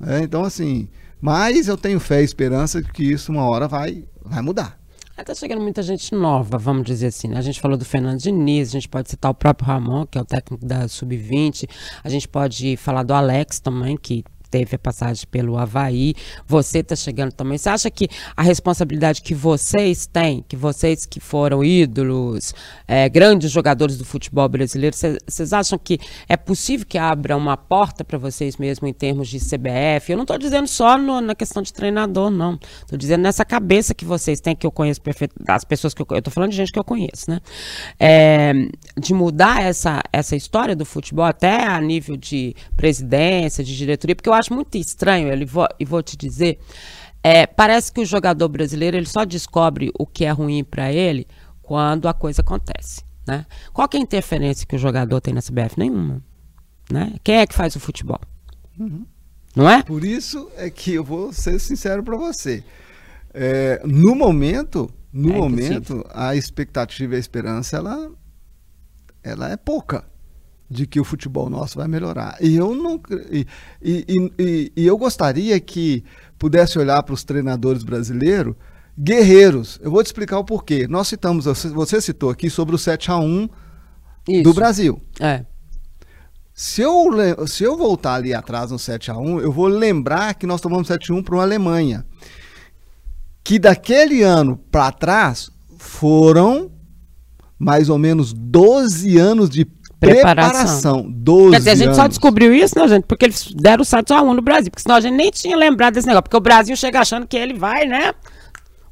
[0.01, 0.88] É, então, assim,
[1.21, 4.82] mas eu tenho fé e esperança de que isso uma hora vai, vai mudar.
[5.16, 7.29] Está chegando muita gente nova, vamos dizer assim.
[7.29, 7.38] Né?
[7.38, 10.20] A gente falou do Fernando Diniz, a gente pode citar o próprio Ramon, que é
[10.20, 11.68] o técnico da Sub-20.
[12.03, 16.15] A gente pode falar do Alex também, que teve a passagem pelo Havaí,
[16.47, 17.57] você está chegando também.
[17.57, 22.55] Você acha que a responsabilidade que vocês têm, que vocês que foram ídolos,
[22.87, 28.05] é, grandes jogadores do futebol brasileiro, vocês acham que é possível que abra uma porta
[28.05, 30.12] para vocês mesmo em termos de CBF?
[30.12, 32.59] Eu não estou dizendo só no, na questão de treinador, não.
[32.83, 36.21] Estou dizendo nessa cabeça que vocês têm, que eu conheço perfeito, as pessoas que eu,
[36.21, 37.41] tô falando de gente que eu conheço, né?
[37.99, 38.53] É,
[38.99, 44.29] de mudar essa, essa história do futebol até a nível de presidência, de diretoria, porque
[44.29, 46.59] eu acho acho muito estranho, ele vou, e vou te dizer,
[47.22, 51.26] é, parece que o jogador brasileiro ele só descobre o que é ruim para ele
[51.62, 53.02] quando a coisa acontece.
[53.26, 53.46] Né?
[53.72, 55.78] Qual é a interferência que o jogador tem na CBF?
[55.78, 56.22] Nenhuma.
[56.90, 57.14] Né?
[57.22, 58.20] Quem é que faz o futebol?
[58.78, 59.07] Uhum.
[59.55, 59.83] Não é?
[59.83, 62.64] Por isso é que eu vou ser sincero para você.
[63.33, 68.11] É, no momento, no é momento, a expectativa e a esperança ela,
[69.22, 70.05] ela é pouca
[70.72, 72.37] de que o futebol nosso vai melhorar.
[72.40, 73.46] E eu não e,
[73.82, 76.02] e, e, e eu gostaria que
[76.38, 78.54] pudesse olhar para os treinadores brasileiros
[78.98, 79.78] guerreiros.
[79.82, 80.87] Eu vou te explicar o porquê.
[80.88, 83.48] Nós citamos, você citou aqui sobre o 7 a 1
[84.28, 84.42] Isso.
[84.42, 85.00] do Brasil.
[85.20, 85.44] É.
[86.54, 90.46] Se eu, se eu voltar ali atrás no 7 a 1 eu vou lembrar que
[90.46, 92.04] nós tomamos 7 a 1 para a Alemanha.
[93.42, 96.70] Que daquele ano para trás foram
[97.58, 99.64] mais ou menos 12 anos de
[100.03, 101.07] preparação.
[101.09, 101.97] 12 Quer dizer, a gente anos.
[101.97, 103.05] só descobriu isso, né, gente?
[103.05, 104.71] Porque eles deram o 7 a 1 no Brasil.
[104.71, 106.25] Porque senão a gente nem tinha lembrado desse negócio.
[106.25, 108.12] Porque o Brasil chega achando que ele vai, né?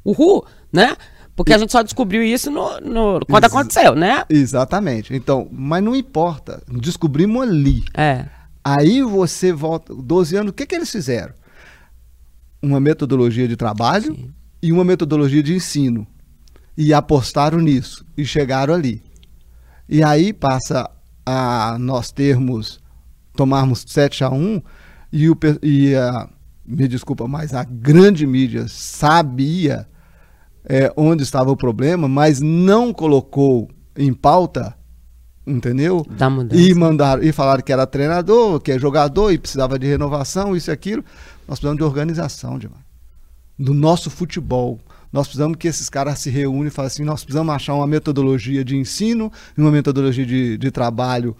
[0.03, 0.95] Uhul, né?
[1.35, 4.23] Porque a gente só descobriu isso no, no quando Ex aconteceu, né?
[4.29, 5.13] Exatamente.
[5.13, 6.61] Então, mas não importa.
[6.67, 7.83] Descobrimos ali.
[7.95, 8.25] É.
[8.63, 9.93] Aí você volta.
[9.93, 11.33] 12 anos, o que, que eles fizeram?
[12.61, 14.31] Uma metodologia de trabalho Sim.
[14.61, 16.05] e uma metodologia de ensino.
[16.77, 18.05] E apostaram nisso.
[18.15, 19.01] E chegaram ali.
[19.89, 20.89] E aí passa
[21.25, 22.79] a nós termos,
[23.35, 24.61] tomarmos 7 a 1
[25.11, 26.29] e, o, e a,
[26.65, 29.87] me desculpa, mas a grande mídia sabia
[30.65, 34.75] é, onde estava o problema, mas não colocou em pauta,
[35.45, 36.05] entendeu?
[36.09, 40.55] Da E mandaram e falaram que era treinador, que é jogador e precisava de renovação,
[40.55, 41.03] isso e aquilo.
[41.47, 42.79] Nós precisamos de organização, Dimar.
[43.57, 44.79] Do nosso futebol.
[45.11, 48.63] Nós precisamos que esses caras se reúnem e falem assim: nós precisamos achar uma metodologia
[48.63, 51.35] de ensino e uma metodologia de, de trabalho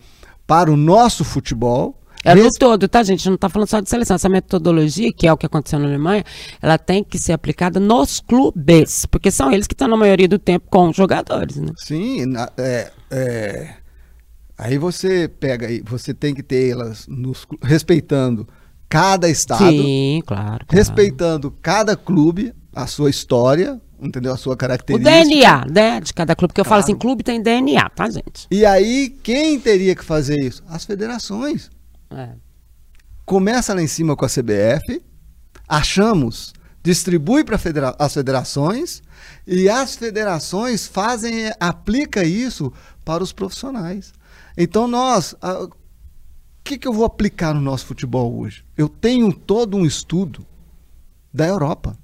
[0.46, 1.98] para o nosso futebol.
[2.24, 3.26] É no todo, tá, gente?
[3.26, 4.16] Não está falando só de seleção.
[4.16, 6.24] Essa metodologia, que é o que aconteceu na Alemanha,
[6.62, 10.38] ela tem que ser aplicada nos clubes, porque são eles que estão na maioria do
[10.38, 11.72] tempo com os jogadores, né?
[11.78, 13.76] Sim, é, é,
[14.56, 18.48] aí você pega, você tem que ter elas nos, respeitando
[18.88, 19.70] cada estado.
[19.70, 20.66] Sim, claro, claro.
[20.70, 24.34] Respeitando cada clube, a sua história, entendeu?
[24.34, 25.10] A sua característica.
[25.10, 26.00] O DNA, né?
[26.00, 26.50] De cada clube.
[26.50, 26.82] Porque eu claro.
[26.82, 28.48] falo assim, clube tem DNA, tá, gente?
[28.50, 30.64] E aí, quem teria que fazer isso?
[30.68, 31.70] As federações.
[32.10, 32.30] É.
[33.26, 35.02] Começa lá em cima com a CBF,
[35.68, 36.54] achamos,
[36.84, 39.02] distribui para federa as federações
[39.48, 42.74] e as federações fazem, aplica isso
[43.06, 44.12] para os profissionais.
[44.58, 45.70] Então nós, o
[46.64, 48.66] que, que eu vou aplicar no nosso futebol hoje?
[48.76, 50.46] Eu tenho todo um estudo
[51.34, 51.98] da Europa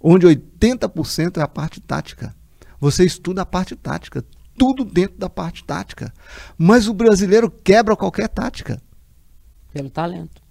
[0.00, 2.34] onde 80% é a parte tática.
[2.80, 4.24] Você estuda a parte tática,
[4.56, 6.12] tudo dentro da parte tática.
[6.56, 8.80] Mas o brasileiro quebra qualquer tática.
[9.72, 10.42] Pelo talento.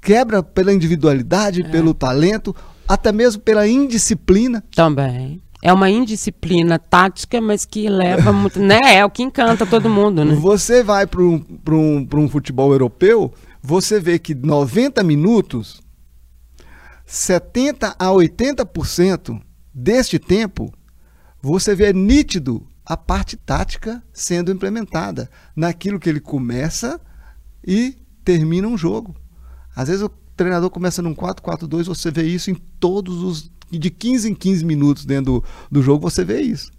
[0.00, 1.68] Quebra pela individualidade, é.
[1.68, 2.54] pelo talento,
[2.86, 4.62] até mesmo pela indisciplina.
[4.74, 5.40] Também.
[5.60, 8.60] É uma indisciplina tática, mas que leva muito.
[8.60, 8.96] né?
[8.96, 10.34] É o que encanta todo mundo, né?
[10.34, 15.80] Você vai para um, um, um futebol europeu, você vê que 90 minutos
[17.08, 19.40] 70 a 80%
[19.72, 20.70] deste tempo,
[21.40, 27.00] você vê nítido a parte tática sendo implementada naquilo que ele começa
[27.66, 29.16] e termina um jogo.
[29.74, 33.50] Às vezes o treinador começa num 4-4-2, você vê isso em todos os.
[33.70, 36.70] De 15 em 15 minutos dentro do, do jogo, você vê isso.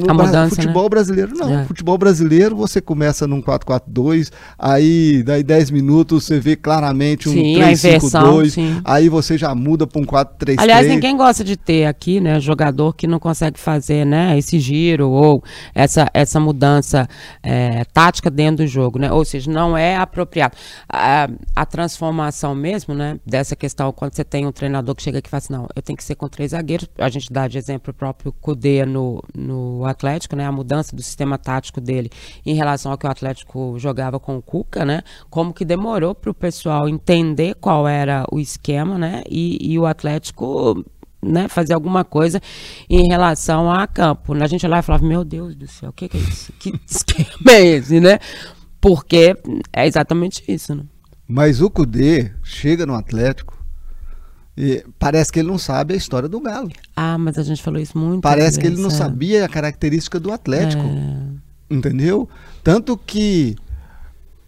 [0.00, 0.88] No a mudança, futebol né?
[0.88, 1.60] brasileiro, não.
[1.60, 1.64] É.
[1.64, 8.80] Futebol brasileiro, você começa num 4-4-2, aí daí 10 minutos você vê claramente um 3-5-2,
[8.84, 10.56] aí você já muda para um 4-3-3.
[10.58, 15.10] Aliás, ninguém gosta de ter aqui, né, jogador que não consegue fazer, né, esse giro
[15.10, 15.42] ou
[15.74, 17.08] essa, essa mudança
[17.42, 19.12] é, tática dentro do jogo, né?
[19.12, 20.56] Ou seja, não é apropriado.
[20.88, 25.28] A, a transformação mesmo, né, dessa questão, quando você tem um treinador que chega aqui
[25.28, 27.58] e fala assim, não, eu tenho que ser com três zagueiros, a gente dá de
[27.58, 30.46] exemplo o próprio Cudê no, no Atlético, né?
[30.46, 32.10] A mudança do sistema tático dele
[32.44, 35.02] em relação ao que o Atlético jogava com o Cuca, né?
[35.28, 39.22] Como que demorou para o pessoal entender qual era o esquema, né?
[39.28, 40.84] E, e o Atlético
[41.22, 42.40] né, fazer alguma coisa
[42.88, 44.34] em relação a campo.
[44.34, 46.52] A gente lá e falava, meu Deus do céu, o que, que, é isso?
[46.54, 48.18] Que esquema é esse, né?
[48.80, 49.36] Porque
[49.72, 50.84] é exatamente isso, né?
[51.28, 53.59] Mas o Cudê chega no Atlético
[54.56, 56.70] e parece que ele não sabe a história do Galo.
[56.96, 58.22] Ah, mas a gente falou isso muito.
[58.22, 58.92] Parece que ele não é.
[58.92, 60.82] sabia a característica do Atlético.
[60.82, 61.74] É.
[61.74, 62.28] Entendeu?
[62.62, 63.56] Tanto que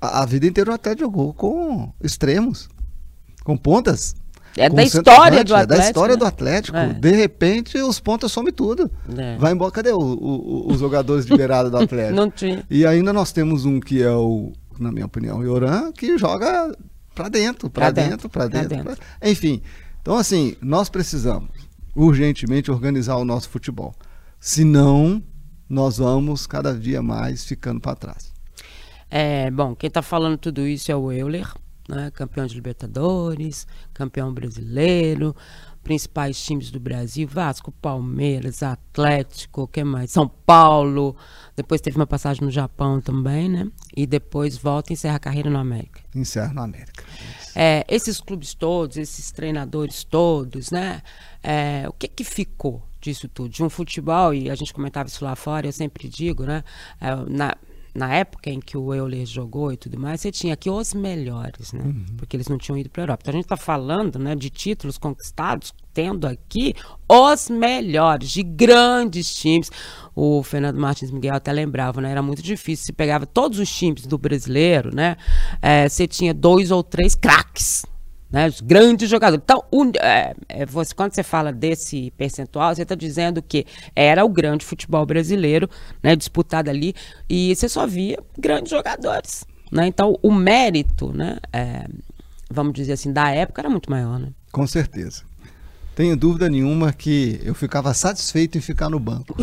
[0.01, 2.69] a, a, vida inteira o Atlético jogou com extremos,
[3.45, 4.17] com pontas.
[4.57, 5.73] É da história do Atlético.
[5.73, 6.19] É da história né?
[6.19, 6.77] do Atlético.
[6.77, 6.93] É.
[6.93, 8.91] De repente, os pontas somem tudo.
[9.17, 9.37] É.
[9.38, 9.71] Vai embora.
[9.71, 12.17] Cadê o, o, os jogadores de beirada do Atlético?
[12.17, 12.65] não tinha.
[12.69, 16.77] E ainda nós temos um que é o, na minha opinião, o Ioran, que joga
[17.15, 18.69] para dentro, para dentro, para dentro.
[18.69, 18.97] dentro.
[18.97, 19.29] Pra...
[19.29, 19.62] Enfim,
[20.03, 21.49] então, assim, nós precisamos
[21.95, 23.95] urgentemente organizar o nosso futebol.
[24.41, 25.23] Senão,
[25.69, 28.33] nós vamos cada dia mais ficando para trás.
[29.09, 31.49] É, bom, quem está falando tudo isso é o Euler,
[31.88, 32.11] né?
[32.11, 35.37] campeão de Libertadores, campeão brasileiro,
[35.83, 40.11] principais times do Brasil, Vasco, Palmeiras, Atlético, que mais?
[40.11, 41.17] São Paulo,
[41.55, 43.71] depois teve uma passagem no Japão também, né?
[43.97, 46.01] E depois volta e encerra a carreira no América.
[46.15, 47.05] Encerra no América.
[47.55, 51.03] É, esses clubes todos, esses treinadores todos, né?
[51.43, 53.49] É, o que que ficou disso tudo?
[53.49, 56.65] De um futebol, e a gente comentava isso lá fora, eu sempre digo, né?
[57.01, 57.57] É, na,
[57.94, 61.72] na época em que o Euler jogou e tudo mais, você tinha aqui os melhores,
[61.72, 61.83] né?
[61.85, 62.05] Uhum.
[62.16, 63.22] Porque eles não tinham ido para a Europa.
[63.22, 66.74] Então a gente está falando né, de títulos conquistados, tendo aqui
[67.07, 69.70] os melhores, de grandes times.
[70.14, 72.11] O Fernando Martins Miguel até lembrava, né?
[72.11, 72.87] Era muito difícil.
[72.87, 75.16] Você pegava todos os times do brasileiro, né?
[75.61, 77.85] É, você tinha dois ou três craques
[78.33, 79.42] né, os grandes jogadores.
[79.45, 84.25] Então, um, é, é, você, quando você fala desse percentual, você está dizendo que era
[84.25, 85.68] o grande futebol brasileiro,
[86.03, 86.95] né, disputado ali,
[87.29, 89.45] e você só via grandes jogadores.
[89.71, 89.87] Né?
[89.87, 91.87] Então, o mérito, né, é,
[92.51, 94.18] vamos dizer assim, da época era muito maior.
[94.18, 94.29] Né?
[94.51, 95.23] Com certeza.
[95.95, 99.37] Tenho dúvida nenhuma que eu ficava satisfeito em ficar no banco.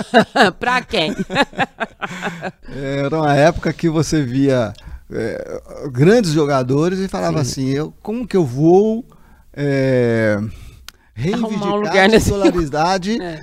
[0.58, 1.14] para quem?
[2.74, 4.72] Era uma época que você via
[5.12, 7.50] é, grandes jogadores e falava Sim.
[7.50, 9.04] assim, eu, como que eu vou
[9.52, 10.40] é,
[11.14, 13.40] reivindicar a titularidade é.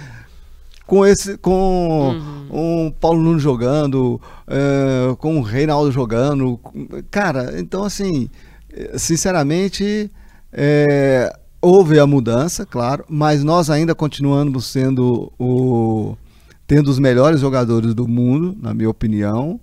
[0.86, 2.16] com esse com
[2.52, 2.86] uhum.
[2.86, 6.60] um Paulo Nunes jogando, é, com o Reinaldo jogando.
[7.12, 8.30] Cara, então assim,
[8.96, 10.12] sinceramente,
[10.52, 16.16] é, houve a mudança, claro, mas nós ainda continuamos sendo o
[16.66, 19.60] tendo os melhores jogadores do mundo, na minha opinião.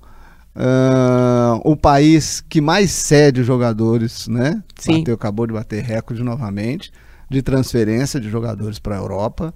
[0.57, 4.63] Uh, o país que mais cede jogadores, né?
[4.79, 4.99] Sim.
[4.99, 6.93] Bateu, acabou de bater recorde novamente
[7.29, 9.53] de transferência de jogadores para a Europa.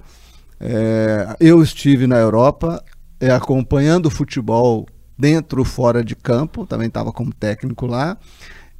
[0.60, 2.82] É, eu estive na Europa
[3.20, 8.16] é, acompanhando o futebol dentro fora de campo, também estava como técnico lá.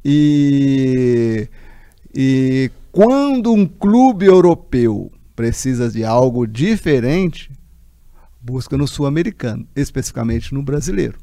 [0.03, 1.47] E,
[2.13, 7.51] e quando um clube europeu precisa de algo diferente,
[8.41, 11.17] busca no sul-americano, especificamente no brasileiro.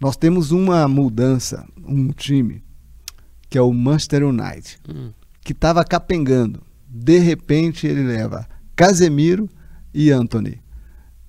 [0.00, 2.62] Nós temos uma mudança, um time,
[3.48, 5.10] que é o Manchester United, hum.
[5.42, 6.62] que estava capengando.
[6.86, 9.48] De repente ele leva Casemiro
[9.92, 10.60] e Anthony.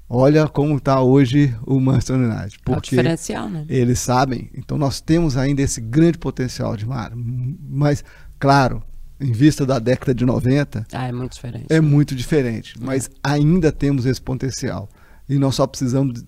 [0.08, 2.58] Olha como está hoje o Manchester United.
[2.64, 3.66] Porque é o diferencial, né?
[3.70, 4.50] Eles sabem.
[4.56, 7.12] Então nós temos ainda esse grande potencial de mar.
[7.16, 8.04] Mas,
[8.40, 8.82] claro,
[9.20, 10.88] em vista da década de 90.
[10.94, 11.66] Ah, é muito diferente.
[11.70, 12.76] É muito diferente.
[12.80, 13.10] Mas é.
[13.24, 14.90] ainda temos esse potencial.
[15.28, 16.24] E nós só precisamos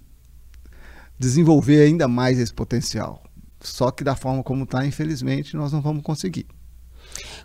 [1.21, 3.21] desenvolver ainda mais esse potencial.
[3.59, 6.47] Só que da forma como está, infelizmente, nós não vamos conseguir.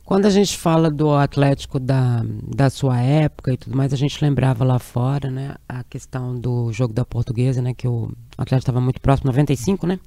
[0.02, 4.24] Quando a gente fala do Atlético da, da sua época e tudo mais, a gente
[4.24, 8.80] lembrava lá fora, né, a questão do jogo da portuguesa, né, que o Atlético estava
[8.80, 9.98] muito próximo, 95, né?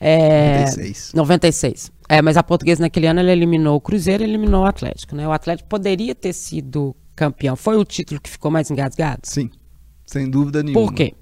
[0.00, 1.12] É, 96.
[1.12, 1.92] 96.
[2.08, 5.28] É, mas a portuguesa naquele ano ela eliminou o Cruzeiro e eliminou o Atlético, né?
[5.28, 7.56] O Atlético poderia ter sido campeão.
[7.56, 9.22] Foi o título que ficou mais engasgado?
[9.24, 9.50] Sim,
[10.06, 10.86] sem dúvida nenhuma.
[10.86, 11.14] Por quê?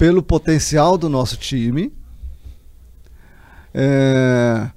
[0.00, 1.92] Pelo potencial do nosso time,
[3.74, 4.70] é,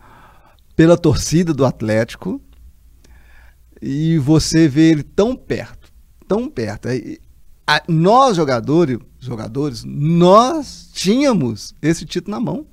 [0.75, 2.41] pela torcida do Atlético,
[3.81, 5.93] e você vê ele tão perto,
[6.27, 6.89] tão perto.
[7.65, 12.67] a, nós jogadores, jogadores, nós tínhamos esse título na mão.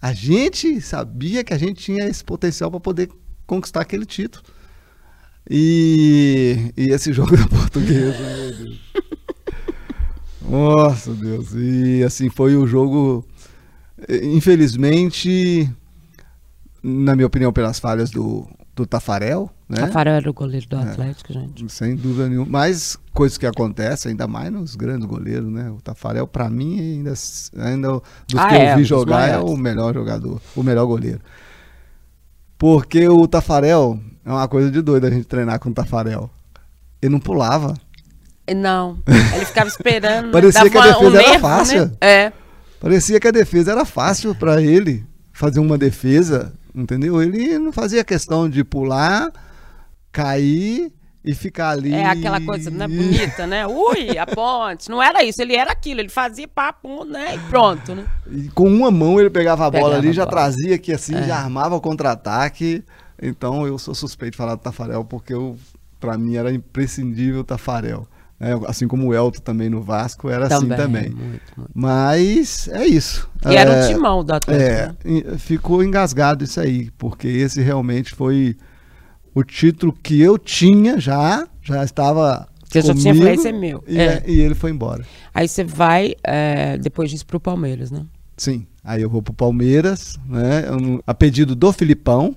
[0.00, 3.10] A gente sabia que a gente tinha esse potencial para poder
[3.44, 4.44] conquistar aquele título.
[5.50, 8.78] E, e esse jogo da portuguesa, meu Deus.
[10.48, 11.52] Nossa, Deus.
[11.54, 13.24] E assim, foi o jogo.
[14.22, 15.70] Infelizmente,
[16.82, 19.50] na minha opinião, pelas falhas do, do Tafarel.
[19.68, 19.76] Né?
[19.78, 21.68] Tafarel era o goleiro do é, Atlético, gente.
[21.70, 22.46] Sem dúvida nenhuma.
[22.48, 25.70] Mas coisas que acontecem, ainda mais nos grandes goleiros, né?
[25.70, 27.12] O Tafarel, para mim, ainda,
[27.58, 31.20] ainda dos ah, que é, eu vi jogar, é o melhor jogador, o melhor goleiro.
[32.56, 36.30] Porque o Tafarel é uma coisa de doido a gente treinar com o Tafarel.
[37.02, 37.74] Ele não pulava.
[38.54, 40.30] Não, ele ficava esperando.
[40.30, 41.38] Parecia que a defesa um era nervo, né?
[41.38, 41.86] fácil.
[41.86, 41.92] Né?
[42.00, 42.32] É.
[42.80, 47.20] Parecia que a defesa era fácil para ele fazer uma defesa, entendeu?
[47.22, 49.32] Ele não fazia questão de pular,
[50.12, 50.92] cair
[51.24, 51.92] e ficar ali.
[51.92, 53.66] É aquela coisa, né, bonita, né?
[53.66, 54.88] Ui, a ponte.
[54.88, 57.34] Não era isso, ele era aquilo, ele fazia papo, né?
[57.34, 58.06] E pronto, né?
[58.30, 61.24] E com uma mão ele pegava a bola ali, já trazia aqui assim, é.
[61.24, 62.84] já armava o contra-ataque.
[63.20, 65.58] Então eu sou suspeito de falar do Tafarel, porque eu,
[65.98, 68.06] pra mim era imprescindível o Tafarel.
[68.40, 71.10] É, assim como o Elton também no Vasco era também, assim também.
[71.10, 71.70] Muito, muito.
[71.74, 73.28] Mas é isso.
[73.44, 74.70] E é, era um timão do Atlético.
[74.70, 75.38] É, né?
[75.38, 78.56] ficou engasgado isso aí, porque esse realmente foi
[79.34, 82.46] o título que eu tinha já, já estava.
[82.70, 83.82] Que eu já tinha falado, esse é meu.
[83.88, 84.04] E, é.
[84.04, 84.24] é.
[84.26, 85.04] e, ele foi embora.
[85.34, 88.06] Aí você vai, é, depois disso, pro Palmeiras, né?
[88.36, 88.68] Sim.
[88.84, 90.64] Aí eu vou pro Palmeiras, né?
[91.04, 92.36] A pedido do Filipão,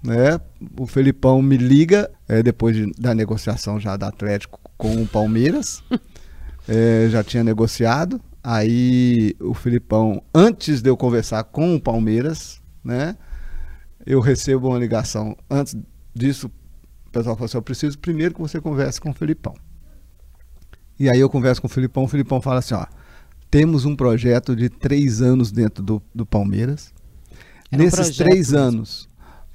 [0.00, 0.40] né?
[0.78, 5.84] O Felipão me liga, é, depois de, da negociação já da Atlético com o Palmeiras,
[6.66, 8.18] é, já tinha negociado.
[8.42, 13.14] Aí o Filipão, antes de eu conversar com o Palmeiras, né?
[14.06, 15.36] Eu recebo uma ligação.
[15.50, 15.76] Antes
[16.14, 16.50] disso,
[17.06, 19.54] o pessoal falou assim: eu preciso primeiro que você converse com o Filipão.
[20.98, 22.86] E aí eu converso com o Filipão, o Filipão fala assim: ó,
[23.50, 26.94] temos um projeto de três anos dentro do, do Palmeiras.
[27.70, 29.09] Era Nesses um três anos,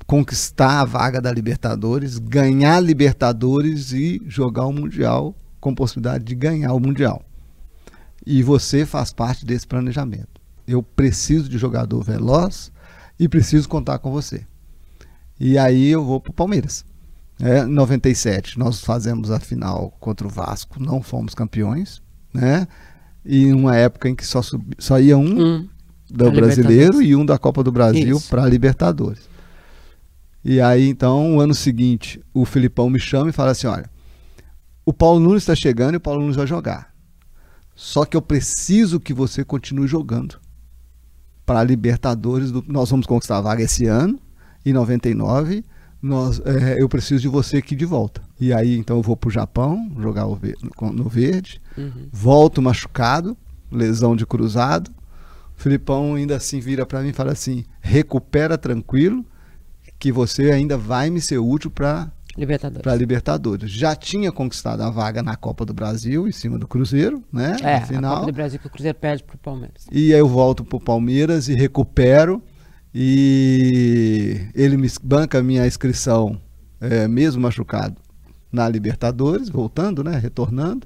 [0.06, 6.74] conquistar a vaga da Libertadores, ganhar Libertadores e jogar o Mundial com possibilidade de ganhar
[6.74, 7.24] o Mundial.
[8.26, 10.42] E você faz parte desse planejamento.
[10.68, 12.72] Eu preciso de jogador veloz
[13.20, 14.46] e preciso contar com você.
[15.40, 16.86] E aí eu vou para o Palmeiras.
[17.40, 22.02] É, 97, nós fazemos a final contra o Vasco, não fomos campeões,
[22.34, 22.66] né?
[23.26, 25.70] E uma época em que só, sub, só ia um hum,
[26.10, 29.35] do brasileiro e um da Copa do Brasil para a Libertadores.
[30.48, 33.90] E aí, então, no ano seguinte, o Filipão me chama e fala assim: olha,
[34.86, 36.94] o Paulo Nunes está chegando e o Paulo Nunes vai jogar.
[37.74, 40.40] Só que eu preciso que você continue jogando.
[41.48, 44.20] Para a Libertadores, do, nós vamos conquistar a vaga esse ano,
[44.64, 45.66] em 99.
[46.00, 48.22] Nós, é, eu preciso de você aqui de volta.
[48.40, 52.08] E aí, então, eu vou para o Japão, jogar no verde, uhum.
[52.12, 53.36] volto machucado,
[53.72, 54.92] lesão de cruzado.
[55.58, 59.26] O Filipão ainda assim vira para mim e fala assim: recupera tranquilo
[60.06, 62.84] que você ainda vai me ser útil para Libertadores.
[62.84, 63.72] Para Libertadores.
[63.72, 67.58] Já tinha conquistado a vaga na Copa do Brasil, em cima do Cruzeiro, né?
[67.64, 68.14] É, final.
[68.14, 69.88] a Copa do Brasil que o Cruzeiro perde para o Palmeiras.
[69.92, 72.40] E aí eu volto para o Palmeiras e recupero.
[72.94, 76.40] E ele me banca a minha inscrição,
[76.80, 78.00] é, mesmo machucado,
[78.52, 80.20] na Libertadores, voltando, né?
[80.20, 80.86] Retornando.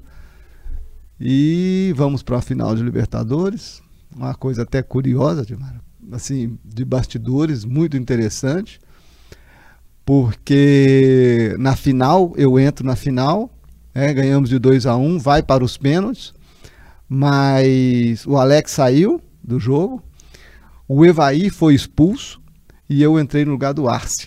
[1.20, 3.82] E vamos para a final de Libertadores.
[4.16, 5.58] Uma coisa até curiosa, de,
[6.10, 8.80] assim, de bastidores, muito interessante
[10.10, 13.48] porque na final, eu entro na final,
[13.94, 16.34] é, ganhamos de 2 a 1 um, vai para os pênaltis,
[17.08, 20.02] mas o Alex saiu do jogo,
[20.88, 22.42] o Evaí foi expulso
[22.88, 24.26] e eu entrei no lugar do Arce.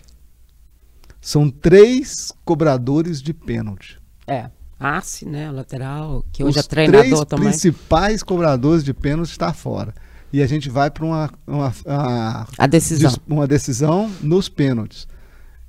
[1.20, 4.00] São três cobradores de pênalti.
[4.26, 7.50] É, Arce, né, lateral, que hoje Os é treinador três também.
[7.50, 9.94] Os principais cobradores de pênalti está fora.
[10.32, 13.12] E a gente vai para uma, uma, uma, a decisão.
[13.28, 15.12] uma decisão nos pênaltis.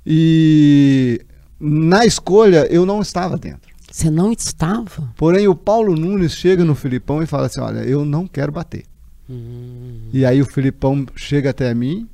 [0.05, 1.21] E
[1.59, 3.73] na escolha eu não estava dentro.
[3.91, 5.13] Você não estava?
[5.15, 8.83] Porém, o Paulo Nunes chega no Filipão e fala assim: Olha, eu não quero bater.
[9.29, 10.09] Hum.
[10.13, 12.07] E aí o Filipão chega até mim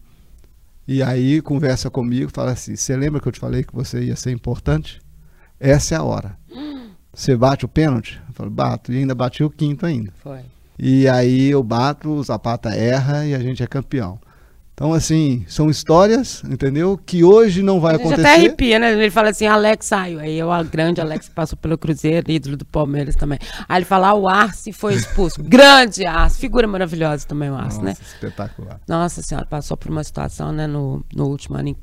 [0.88, 4.16] e aí conversa comigo, fala assim: Você lembra que eu te falei que você ia
[4.16, 5.02] ser importante?
[5.60, 6.38] Essa é a hora.
[7.14, 8.22] Você bate o pênalti?
[8.30, 8.90] Eu falo, bato.
[8.94, 10.14] E ainda bati o quinto ainda.
[10.24, 10.40] Foi.
[10.80, 14.18] E aí eu bato, o Zapata erra e a gente é campeão.
[14.82, 16.98] Então, assim, são histórias, entendeu?
[16.98, 18.22] Que hoje não vai acontecer.
[18.22, 18.92] até arrepia, né?
[18.94, 20.20] Ele fala assim, Alex saiu.
[20.20, 23.38] Aí eu, o grande Alex passou pelo Cruzeiro, ídolo do Palmeiras também.
[23.70, 25.36] Aí ele fala, ah, o Arce foi expulso.
[25.46, 27.96] grande Arce, figura maravilhosa também o Arce, Nossa, né?
[28.02, 28.82] espetacular.
[28.88, 31.78] Nossa senhora, passou por uma situação, né, no, no último ano,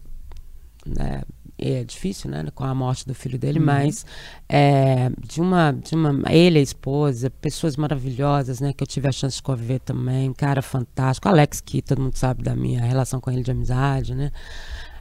[0.85, 1.23] né,
[1.59, 3.67] é difícil, né, com a morte do filho dele, uhum.
[3.67, 4.07] mas
[4.49, 9.13] é, de uma, de uma, ele, a esposa, pessoas maravilhosas, né, que eu tive a
[9.13, 13.31] chance de conviver também, cara fantástico, Alex, que todo mundo sabe da minha relação com
[13.31, 14.31] ele de amizade, né,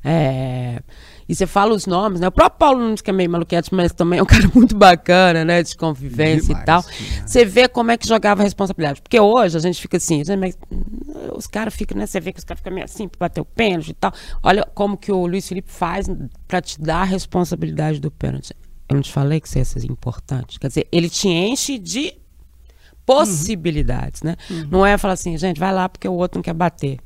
[0.03, 0.79] é,
[1.27, 2.29] e você fala os nomes, né?
[2.29, 5.43] O próprio Paulo Nunes, que é meio maluquete, mas também é um cara muito bacana,
[5.43, 5.61] né?
[5.61, 6.85] De convivência Demais, e tal.
[7.25, 9.01] Você vê como é que jogava a responsabilidade.
[9.01, 10.57] Porque hoje a gente fica assim, mas
[11.35, 12.05] os caras ficam, né?
[12.05, 14.13] Você vê que os caras ficam meio assim bater o pênalti e tal.
[14.43, 16.07] Olha como que o Luiz Felipe faz
[16.47, 18.53] para te dar a responsabilidade do pênalti.
[18.89, 20.59] Eu não te falei que isso ia ser importante.
[20.59, 22.13] Quer dizer, ele te enche de
[23.05, 24.27] possibilidades, uhum.
[24.27, 24.35] né?
[24.49, 24.67] Uhum.
[24.69, 26.99] Não é falar assim, gente, vai lá porque o outro não quer bater.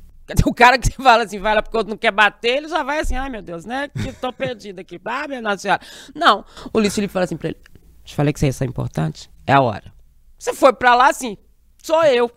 [0.46, 2.82] O cara que fala assim, vai lá porque o outro não quer bater, ele já
[2.82, 3.88] vai assim, ai meu Deus, né?
[3.88, 5.00] Que tô perdido aqui.
[5.04, 5.80] Ah, minha Nossa Senhora.
[6.14, 6.44] Não.
[6.72, 7.58] O Luiz Felipe fala assim pra ele:
[8.04, 9.30] Te falei que isso ia ser importante?
[9.46, 9.92] É a hora.
[10.38, 11.36] Você foi pra lá assim,
[11.82, 12.30] sou eu.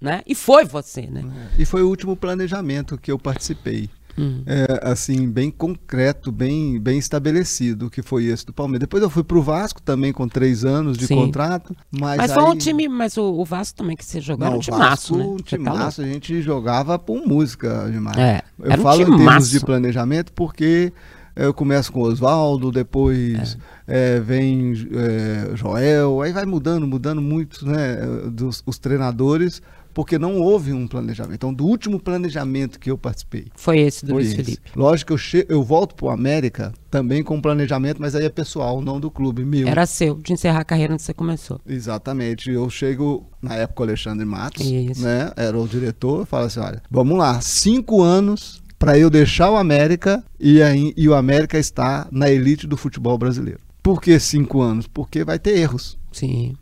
[0.00, 0.22] Né?
[0.26, 1.24] E foi você, né?
[1.58, 3.88] E foi o último planejamento que eu participei.
[4.18, 4.42] Uhum.
[4.46, 8.80] É, assim, bem concreto, bem, bem estabelecido, que foi esse do Palmeiras.
[8.80, 11.16] Depois eu fui pro Vasco também com três anos de Sim.
[11.16, 11.76] contrato.
[11.90, 12.34] Mas, mas aí...
[12.34, 15.16] foi um time, mas o, o Vasco também que você jogava Não, um time Vasco,
[15.16, 15.24] né?
[15.24, 18.16] Um time tá a gente jogava por música demais.
[18.16, 20.92] É, eu falo um em termos de planejamento porque
[21.34, 24.16] eu começo com Oswaldo, depois é.
[24.16, 27.96] É, vem é, Joel, aí vai mudando, mudando muito, né,
[28.32, 29.60] dos, os treinadores
[29.96, 31.36] porque não houve um planejamento.
[31.36, 33.46] Então, do último planejamento que eu participei.
[33.56, 34.70] Foi esse do Luiz Felipe.
[34.76, 35.46] Lógico que eu, che...
[35.48, 39.42] eu volto para o América também com planejamento, mas aí é pessoal, não do clube,
[39.42, 39.66] meu.
[39.66, 41.62] Era seu, de encerrar a carreira onde você começou.
[41.66, 42.50] Exatamente.
[42.50, 45.02] Eu chego, na época, o Alexandre Matos, Isso.
[45.02, 45.32] né?
[45.34, 49.56] Era o diretor, eu falo assim: olha, vamos lá, cinco anos para eu deixar o
[49.56, 53.60] América e, aí, e o América está na elite do futebol brasileiro.
[53.82, 54.86] Por que cinco anos?
[54.86, 55.98] Porque vai ter erros.
[56.12, 56.54] Sim.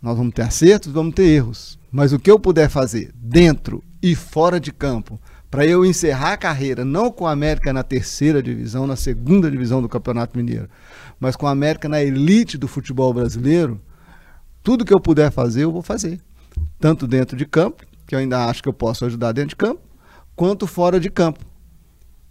[0.00, 1.78] Nós vamos ter acertos, vamos ter erros.
[1.90, 5.20] Mas o que eu puder fazer dentro e fora de campo
[5.50, 9.80] para eu encerrar a carreira não com a América na terceira divisão, na segunda divisão
[9.80, 10.68] do Campeonato Mineiro,
[11.18, 13.80] mas com a América na elite do futebol brasileiro,
[14.62, 16.20] tudo que eu puder fazer, eu vou fazer.
[16.78, 19.80] Tanto dentro de campo, que eu ainda acho que eu posso ajudar dentro de campo,
[20.36, 21.40] quanto fora de campo.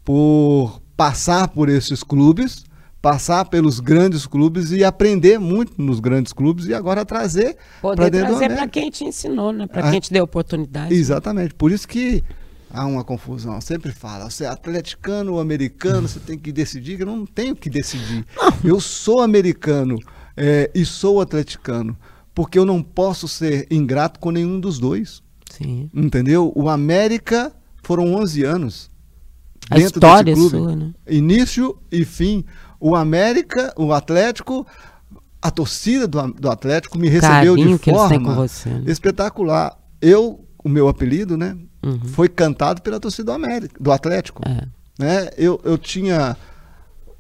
[0.03, 2.63] Por passar por esses clubes
[3.08, 8.36] passar pelos grandes clubes e aprender muito nos grandes clubes e agora trazer para dentro
[8.36, 9.66] trazer para quem te ensinou, né?
[9.66, 10.93] Para quem te deu oportunidade.
[10.93, 11.53] Exatamente.
[11.53, 12.22] Por isso que
[12.70, 13.55] há uma confusão.
[13.55, 16.99] Eu sempre fala, você é atleticano ou americano, você tem que decidir.
[16.99, 18.26] Eu não tenho que decidir.
[18.62, 19.97] Eu sou americano
[20.36, 21.97] é, e sou atleticano,
[22.36, 25.24] porque eu não posso ser ingrato com nenhum dos dois.
[25.49, 25.89] Sim.
[25.93, 26.51] Entendeu?
[26.53, 28.89] O América foram 11 anos.
[29.70, 30.58] A dentro história desse clube.
[30.58, 30.93] Sua, né?
[31.10, 32.43] Início e fim
[32.80, 34.66] o América, o Atlético,
[35.42, 38.84] a torcida do, do Atlético me recebeu Carinho de forma você, né?
[38.88, 39.78] espetacular.
[40.02, 42.00] Eu, o meu apelido, né, uhum.
[42.06, 44.42] foi cantado pela torcida do América, do Atlético.
[44.46, 44.68] É.
[45.00, 45.30] Né?
[45.38, 46.36] Eu, eu tinha.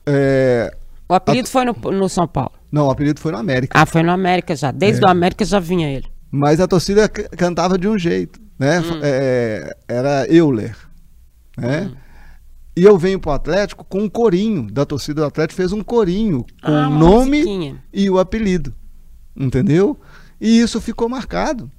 [0.05, 0.75] É,
[1.07, 1.51] o apelido a...
[1.51, 2.51] foi no, no, São Paulo?
[2.71, 3.79] Não, o apelido foi no América.
[3.79, 4.71] Ah, foi no América já.
[4.71, 5.07] Desde é.
[5.07, 6.07] o América já vinha ele.
[6.29, 8.79] Mas a torcida cantava de um jeito, né?
[8.81, 8.99] Hum.
[9.01, 10.75] É, era Euler,
[11.57, 11.89] né?
[11.89, 12.06] Hum.
[12.77, 16.45] E eu venho pro Atlético com um corinho da torcida do Atlético, fez um corinho
[16.63, 17.83] com ah, o nome musiquinha.
[17.91, 18.71] e o apelido.
[19.35, 19.99] Entendeu?
[20.39, 21.71] E isso ficou marcado.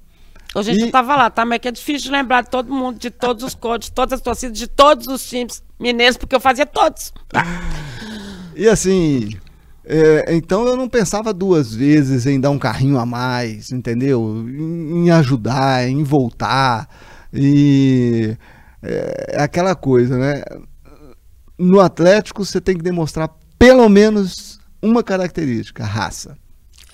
[0.53, 0.81] Ô, gente, e...
[0.81, 1.45] eu tava lá, tá?
[1.45, 3.93] Mas é que é difícil de lembrar de todo mundo, de todos os cores, de
[3.93, 7.13] todas as torcidas, de todos os times mineiros, porque eu fazia todos.
[8.53, 9.29] E assim,
[9.85, 14.45] é, então eu não pensava duas vezes em dar um carrinho a mais, entendeu?
[14.49, 16.89] Em, em ajudar, em voltar.
[17.33, 18.35] E
[18.83, 20.43] é, é aquela coisa, né?
[21.59, 23.29] No Atlético você tem que demonstrar
[23.59, 26.37] pelo menos uma característica: raça.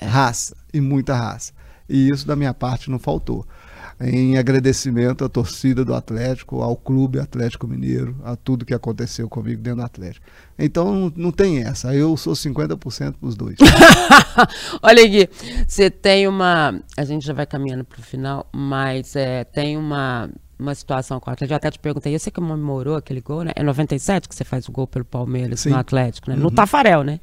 [0.02, 0.06] É.
[0.06, 1.54] Raça, e muita raça.
[1.88, 3.46] E isso da minha parte não faltou.
[4.02, 9.62] Em agradecimento à torcida do Atlético, ao Clube Atlético Mineiro, a tudo que aconteceu comigo
[9.62, 10.26] dentro do Atlético.
[10.60, 13.56] Então não, tem essa, eu sou 50% dos dois.
[14.84, 15.30] Olha aqui,
[15.66, 16.78] você tem uma.
[16.98, 21.30] A gente já vai caminhando para o final, mas é, tem uma uma situação com
[21.30, 21.54] o Atlético.
[21.54, 23.52] Eu até te perguntei, você comemorou aquele gol, né?
[23.56, 25.70] É 97 que você faz o gol pelo Palmeiras Sim.
[25.70, 26.36] no Atlético, né?
[26.36, 26.44] Uhum.
[26.44, 27.20] No Tafarel, né?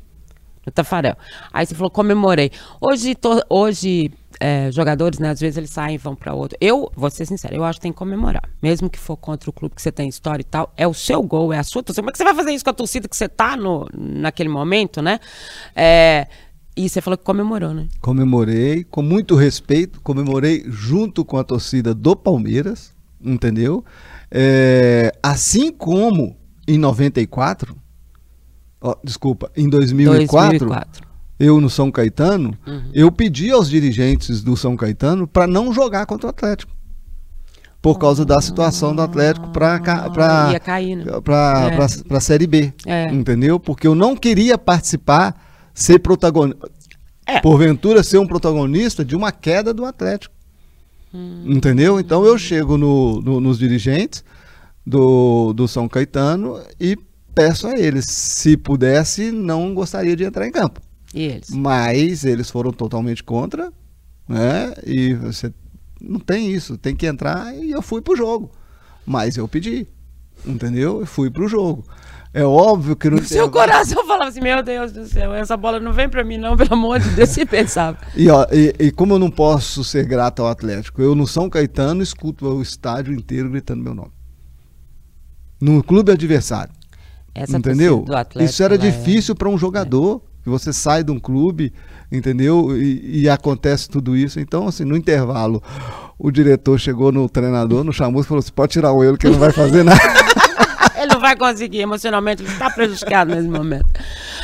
[0.64, 1.16] No Tafarel.
[1.52, 2.50] Aí você falou, comemorei.
[2.80, 5.30] Hoje, to, hoje é, jogadores, né?
[5.30, 6.56] Às vezes eles saem e vão para outro.
[6.60, 8.42] Eu, vou ser sincero, eu acho que tem que comemorar.
[8.62, 10.72] Mesmo que for contra o clube que você tem história e tal.
[10.76, 12.02] É o seu gol, é a sua torcida.
[12.02, 14.48] Como é que você vai fazer isso com a torcida que você tá no, naquele
[14.48, 15.18] momento, né?
[15.74, 16.26] É,
[16.76, 17.88] e você falou que comemorou, né?
[18.00, 22.94] Comemorei, com muito respeito, comemorei junto com a torcida do Palmeiras,
[23.24, 23.84] entendeu?
[24.30, 27.76] É, assim como em 94,
[28.80, 31.08] ó, desculpa, em 2004, 2004,
[31.38, 32.90] eu no São Caetano, uhum.
[32.94, 36.72] eu pedi aos dirigentes do São Caetano para não jogar contra o Atlético.
[37.82, 40.60] por causa da situação do Atlético para para
[42.06, 43.12] para Série B, é.
[43.12, 43.58] entendeu?
[43.58, 45.34] Porque eu não queria participar,
[45.74, 46.70] ser protagonista,
[47.26, 47.40] é.
[47.40, 50.31] porventura ser um protagonista de uma queda do Atlético,
[51.12, 51.44] hum.
[51.46, 52.00] entendeu?
[52.00, 54.24] Então eu chego no, no, nos dirigentes
[54.86, 56.96] do, do São Caetano e
[57.34, 60.80] peço a eles, se pudesse, não gostaria de entrar em campo.
[61.14, 61.50] E eles?
[61.50, 63.72] Mas eles foram totalmente contra,
[64.28, 64.74] né?
[64.86, 65.52] E você
[66.00, 68.50] não tem isso, tem que entrar e eu fui pro jogo.
[69.06, 69.86] Mas eu pedi,
[70.46, 71.00] entendeu?
[71.00, 71.84] Eu fui pro jogo.
[72.34, 75.92] É óbvio que no seu coração falava assim: Meu Deus do céu, essa bola não
[75.92, 77.98] vem para mim, não, pelo amor de Deus, se pensava.
[78.16, 81.50] e, ó, e, e, como eu não posso ser grato ao Atlético, eu no São
[81.50, 84.12] Caetano escuto o estádio inteiro gritando meu nome.
[85.60, 86.72] No clube adversário.
[87.34, 88.04] Essa entendeu?
[88.08, 89.36] Atlético, Isso era é difícil é...
[89.36, 90.44] para um jogador, é.
[90.44, 91.72] que você sai de um clube
[92.16, 92.76] entendeu?
[92.76, 94.38] E, e, acontece tudo isso.
[94.38, 95.62] Então, assim, no intervalo,
[96.18, 99.26] o diretor chegou no treinador, no chamusco, e falou assim: pode tirar o ele que
[99.26, 99.98] ele não vai fazer nada.
[101.22, 103.86] Não vai conseguir, emocionalmente, ele está prejudicado nesse momento.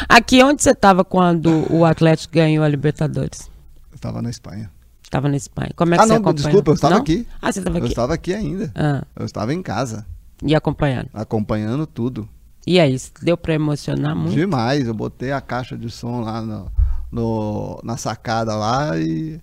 [0.08, 3.50] Aqui, onde você estava quando o Atlético ganhou a Libertadores?
[3.90, 4.70] Eu estava na Espanha.
[5.02, 5.70] Estava na Espanha.
[5.74, 7.26] Como é que ah, você não, desculpa, eu estava aqui.
[7.42, 7.86] Ah, você estava aqui?
[7.86, 8.72] Eu estava aqui ainda.
[8.76, 9.02] Ah.
[9.16, 10.06] Eu estava em casa.
[10.42, 11.08] E acompanhando?
[11.12, 12.28] Acompanhando tudo.
[12.66, 14.34] E aí, deu para emocionar muito?
[14.34, 14.86] Demais.
[14.86, 16.70] Eu botei a caixa de som lá no,
[17.10, 19.40] no, na sacada lá e,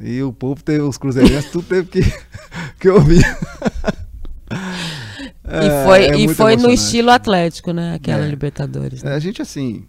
[0.00, 2.00] e o povo teve, os cruzeirenses, tudo teve que,
[2.80, 3.24] que ouvir.
[5.50, 7.94] É, e foi, é e foi no estilo atlético, né?
[7.94, 8.28] Aquela é.
[8.28, 9.02] Libertadores.
[9.02, 9.12] Né?
[9.12, 9.86] É, a gente, assim,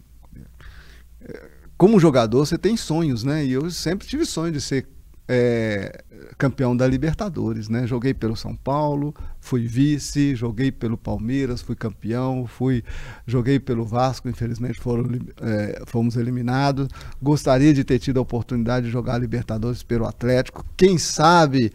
[1.79, 3.45] como jogador, você tem sonhos, né?
[3.45, 4.85] E eu sempre tive sonho de ser
[5.29, 6.03] é,
[6.37, 7.87] campeão da Libertadores, né?
[7.87, 12.83] Joguei pelo São Paulo, fui vice, joguei pelo Palmeiras, fui campeão, fui,
[13.25, 15.05] joguei pelo Vasco, infelizmente foram,
[15.41, 16.89] é, fomos eliminados.
[17.21, 20.65] Gostaria de ter tido a oportunidade de jogar Libertadores pelo Atlético.
[20.75, 21.71] Quem sabe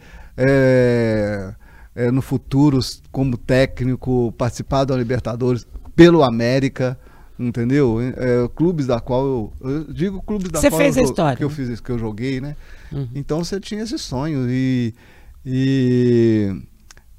[1.95, 2.79] é, no futuro,
[3.11, 5.65] como técnico, participar da Libertadores
[5.95, 6.99] pelo América
[7.37, 7.99] entendeu?
[8.01, 11.37] É, clubes da qual eu, eu digo clubes da você qual fez eu, a história.
[11.37, 12.55] que eu fiz que eu joguei, né?
[12.91, 13.09] Uhum.
[13.13, 14.93] Então você tinha esse sonho e,
[15.45, 16.61] e,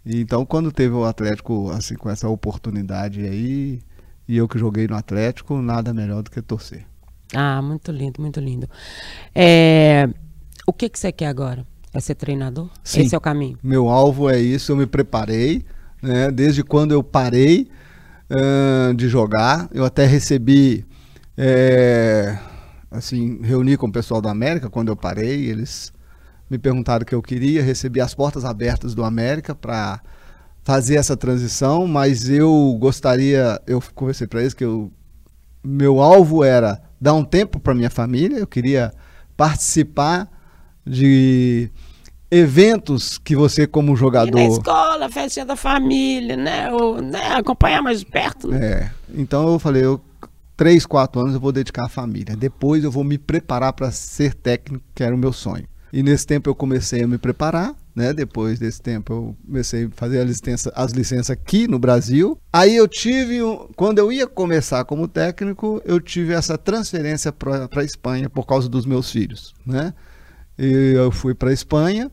[0.04, 3.80] e, então quando teve o Atlético assim com essa oportunidade aí
[4.26, 6.86] e eu que joguei no Atlético nada melhor do que torcer.
[7.34, 8.68] Ah, muito lindo, muito lindo.
[9.34, 10.08] É,
[10.66, 11.66] o que que você quer agora?
[11.96, 12.68] É ser treinador?
[12.84, 13.58] Sim, Esse é o caminho?
[13.62, 14.72] Meu alvo é isso.
[14.72, 15.64] Eu me preparei,
[16.02, 16.30] né?
[16.30, 17.68] Desde quando eu parei
[18.30, 20.84] uh, de jogar, eu até recebi
[21.36, 22.38] é,
[22.90, 25.92] assim, reuni com o pessoal da América quando eu parei, eles
[26.48, 30.00] me perguntaram o que eu queria, recebi as portas abertas do América para
[30.62, 34.90] fazer essa transição, mas eu gostaria, eu conversei para eles que eu,
[35.62, 38.92] meu alvo era dar um tempo para minha família, eu queria
[39.36, 40.28] participar
[40.84, 41.70] de
[42.30, 47.82] eventos que você como jogador e na escola festinha da família né, Ou, né acompanhar
[47.82, 48.66] mais perto né?
[48.66, 50.00] é então eu falei eu
[50.56, 52.34] três, quatro anos eu vou dedicar à família.
[52.34, 55.68] Depois eu vou me preparar para ser técnico, que era o meu sonho.
[55.92, 58.12] E nesse tempo eu comecei a me preparar, né?
[58.12, 62.38] Depois desse tempo eu comecei a fazer a licença, as licenças aqui no Brasil.
[62.52, 67.68] Aí eu tive, um, quando eu ia começar como técnico, eu tive essa transferência para
[67.74, 69.94] a Espanha por causa dos meus filhos, né?
[70.58, 72.10] Eu fui para a Espanha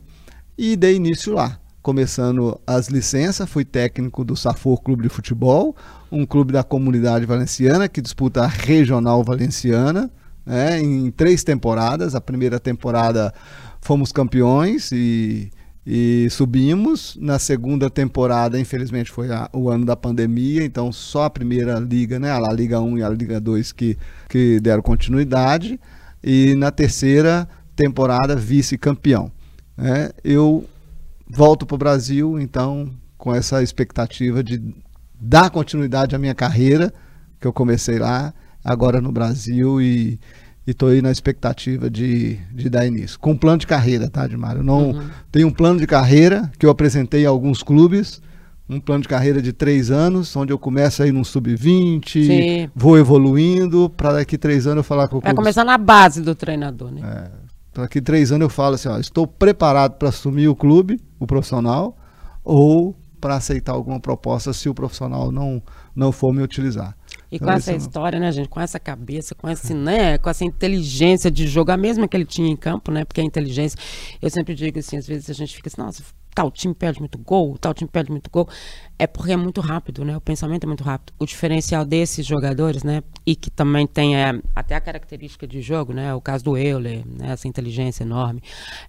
[0.56, 5.76] e dei início lá começando as licenças, fui técnico do Safor Clube de Futebol,
[6.10, 10.10] um clube da comunidade valenciana que disputa a regional valenciana,
[10.46, 12.14] né, em três temporadas.
[12.14, 13.34] A primeira temporada
[13.82, 15.50] fomos campeões e,
[15.86, 17.18] e subimos.
[17.20, 22.18] Na segunda temporada, infelizmente, foi a, o ano da pandemia, então só a primeira liga,
[22.18, 23.98] né, a Liga 1 e a Liga 2 que,
[24.30, 25.78] que deram continuidade.
[26.22, 29.30] E na terceira temporada, vice-campeão.
[29.76, 30.10] Né.
[30.22, 30.64] Eu
[31.28, 34.62] volto para o Brasil, então, com essa expectativa de
[35.20, 36.92] dar continuidade à minha carreira,
[37.40, 40.18] que eu comecei lá, agora no Brasil, e
[40.66, 43.18] estou aí na expectativa de, de dar início.
[43.18, 44.56] Com um plano de carreira, tá, Edmar?
[44.56, 45.10] Eu não uhum.
[45.30, 48.22] tenho um plano de carreira que eu apresentei a alguns clubes,
[48.68, 53.90] um plano de carreira de três anos, onde eu começo aí num sub-20, vou evoluindo,
[53.90, 57.00] para daqui três anos eu falar com o Vai começar na base do treinador, né?
[57.04, 57.43] É,
[57.74, 61.96] Daqui três anos eu falo assim, ó, estou preparado para assumir o clube, o profissional,
[62.44, 65.62] ou para aceitar alguma proposta se o profissional não,
[65.96, 66.96] não for me utilizar.
[67.34, 68.48] E com essa história, né, gente?
[68.48, 72.24] Com essa cabeça, com esse, né, com essa inteligência de jogo, a mesma que ele
[72.24, 73.04] tinha em campo, né?
[73.04, 73.76] Porque a inteligência,
[74.22, 77.18] eu sempre digo assim, às vezes a gente fica assim, nossa, tal time perde muito
[77.18, 78.48] gol, tal time perde muito gol.
[78.96, 80.16] É porque é muito rápido, né?
[80.16, 81.12] O pensamento é muito rápido.
[81.18, 83.02] O diferencial desses jogadores, né?
[83.26, 86.14] E que também tem é, até a característica de jogo, né?
[86.14, 87.32] O caso do Euler, né?
[87.32, 88.40] Essa inteligência enorme.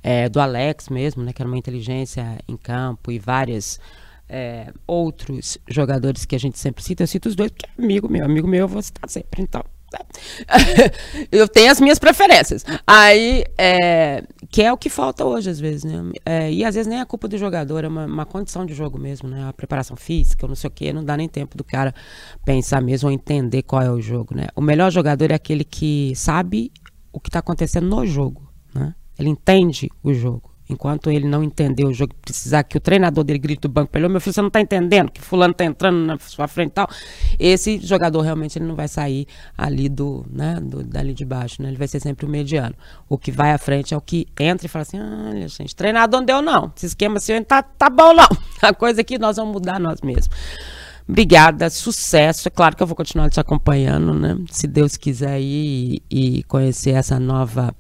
[0.04, 1.34] É, do Alex mesmo, né?
[1.34, 3.80] Que era uma inteligência em campo e várias
[4.28, 7.03] é, outros jogadores que a gente sempre cita.
[7.03, 8.26] Eu cito os dois porque é amigo meu.
[8.26, 9.63] Amigo meu eu vou citar sempre, então.
[11.32, 12.65] eu tenho as minhas preferências.
[12.86, 16.11] Aí, é, que é o que falta hoje, às vezes, né?
[16.26, 18.97] É, e às vezes nem é culpa do jogador, é uma, uma, condição de jogo
[18.97, 19.47] mesmo, né?
[19.47, 21.93] A preparação física, não sei o quê, não dá nem tempo do cara
[22.43, 24.47] pensar mesmo ou entender qual é o jogo, né?
[24.55, 26.71] O melhor jogador é aquele que sabe
[27.11, 28.93] o que está acontecendo no jogo, né?
[29.17, 30.55] Ele entende o jogo.
[30.68, 34.01] Enquanto ele não entender o jogo, precisar que o treinador dele grite do banco para
[34.01, 36.74] ele, meu filho, você não está entendendo que fulano está entrando na sua frente e
[36.74, 36.89] tal.
[37.38, 41.70] Esse jogador realmente ele não vai sair ali do, né, do, dali de baixo, né?
[41.70, 42.76] Ele vai ser sempre o mediano.
[43.07, 46.20] O que vai à frente é o que entra e fala assim, olha, gente, treinador
[46.20, 46.72] não deu não.
[46.76, 48.28] Esse esquema assim tá, tá bom não.
[48.61, 50.30] A coisa é que nós vamos mudar nós mesmos.
[51.07, 52.47] Obrigada, sucesso.
[52.47, 54.36] É claro que eu vou continuar te acompanhando, né?
[54.49, 57.76] Se Deus quiser ir e conhecer essa nova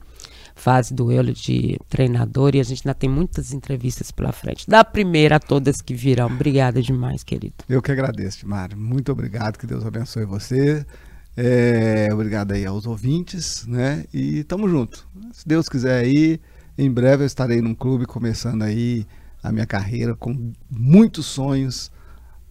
[0.55, 4.67] fase do Euler de treinador e a gente ainda tem muitas entrevistas pela frente.
[4.67, 6.27] Da primeira a todas que virão.
[6.27, 7.55] Obrigada demais, querido.
[7.69, 8.77] Eu que agradeço, Mário.
[8.77, 10.85] Muito obrigado, que Deus abençoe você.
[11.37, 14.05] É, obrigado aí aos ouvintes, né?
[14.13, 15.05] E tamo junto.
[15.33, 16.39] Se Deus quiser aí,
[16.77, 19.05] em breve eu estarei num clube começando aí
[19.43, 21.91] a minha carreira com muitos sonhos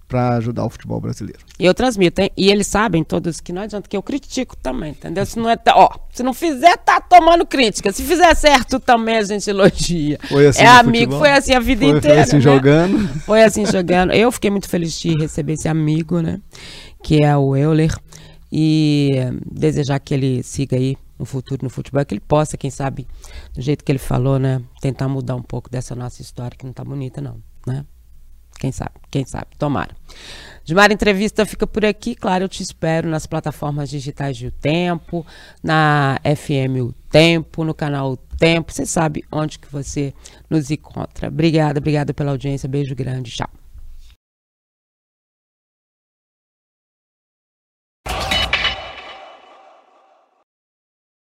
[0.06, 1.40] para ajudar o futebol brasileiro.
[1.58, 2.30] E eu transmito, hein?
[2.36, 5.24] E eles sabem todos que não adianta que eu critico também, entendeu?
[5.24, 7.92] Se não é, ó, se não fizer tá tomando crítica.
[7.92, 10.18] Se fizer certo também a gente elogia.
[10.28, 11.18] Foi assim é amigo, futebol?
[11.20, 12.14] foi assim a vida foi, inteira.
[12.14, 12.40] Foi assim né?
[12.40, 13.08] jogando.
[13.20, 14.12] Foi assim jogando.
[14.12, 16.40] Eu fiquei muito feliz de receber esse amigo, né?
[17.02, 17.94] Que é o Euler
[18.52, 19.12] e
[19.50, 23.06] desejar que ele siga aí no futuro no futebol, que ele possa, quem sabe,
[23.54, 26.72] do jeito que ele falou, né, tentar mudar um pouco dessa nossa história que não
[26.72, 27.84] tá bonita não, né?
[28.64, 28.92] Quem sabe?
[29.10, 29.48] Quem sabe?
[29.58, 29.94] Tomara.
[30.64, 32.14] Gilmar, entrevista fica por aqui.
[32.14, 35.26] Claro, eu te espero nas plataformas digitais de O Tempo,
[35.62, 38.72] na FM O Tempo, no canal O Tempo.
[38.72, 40.14] Você sabe onde que você
[40.48, 41.28] nos encontra.
[41.28, 42.66] Obrigada, obrigada pela audiência.
[42.66, 43.32] Beijo grande.
[43.32, 43.50] Tchau.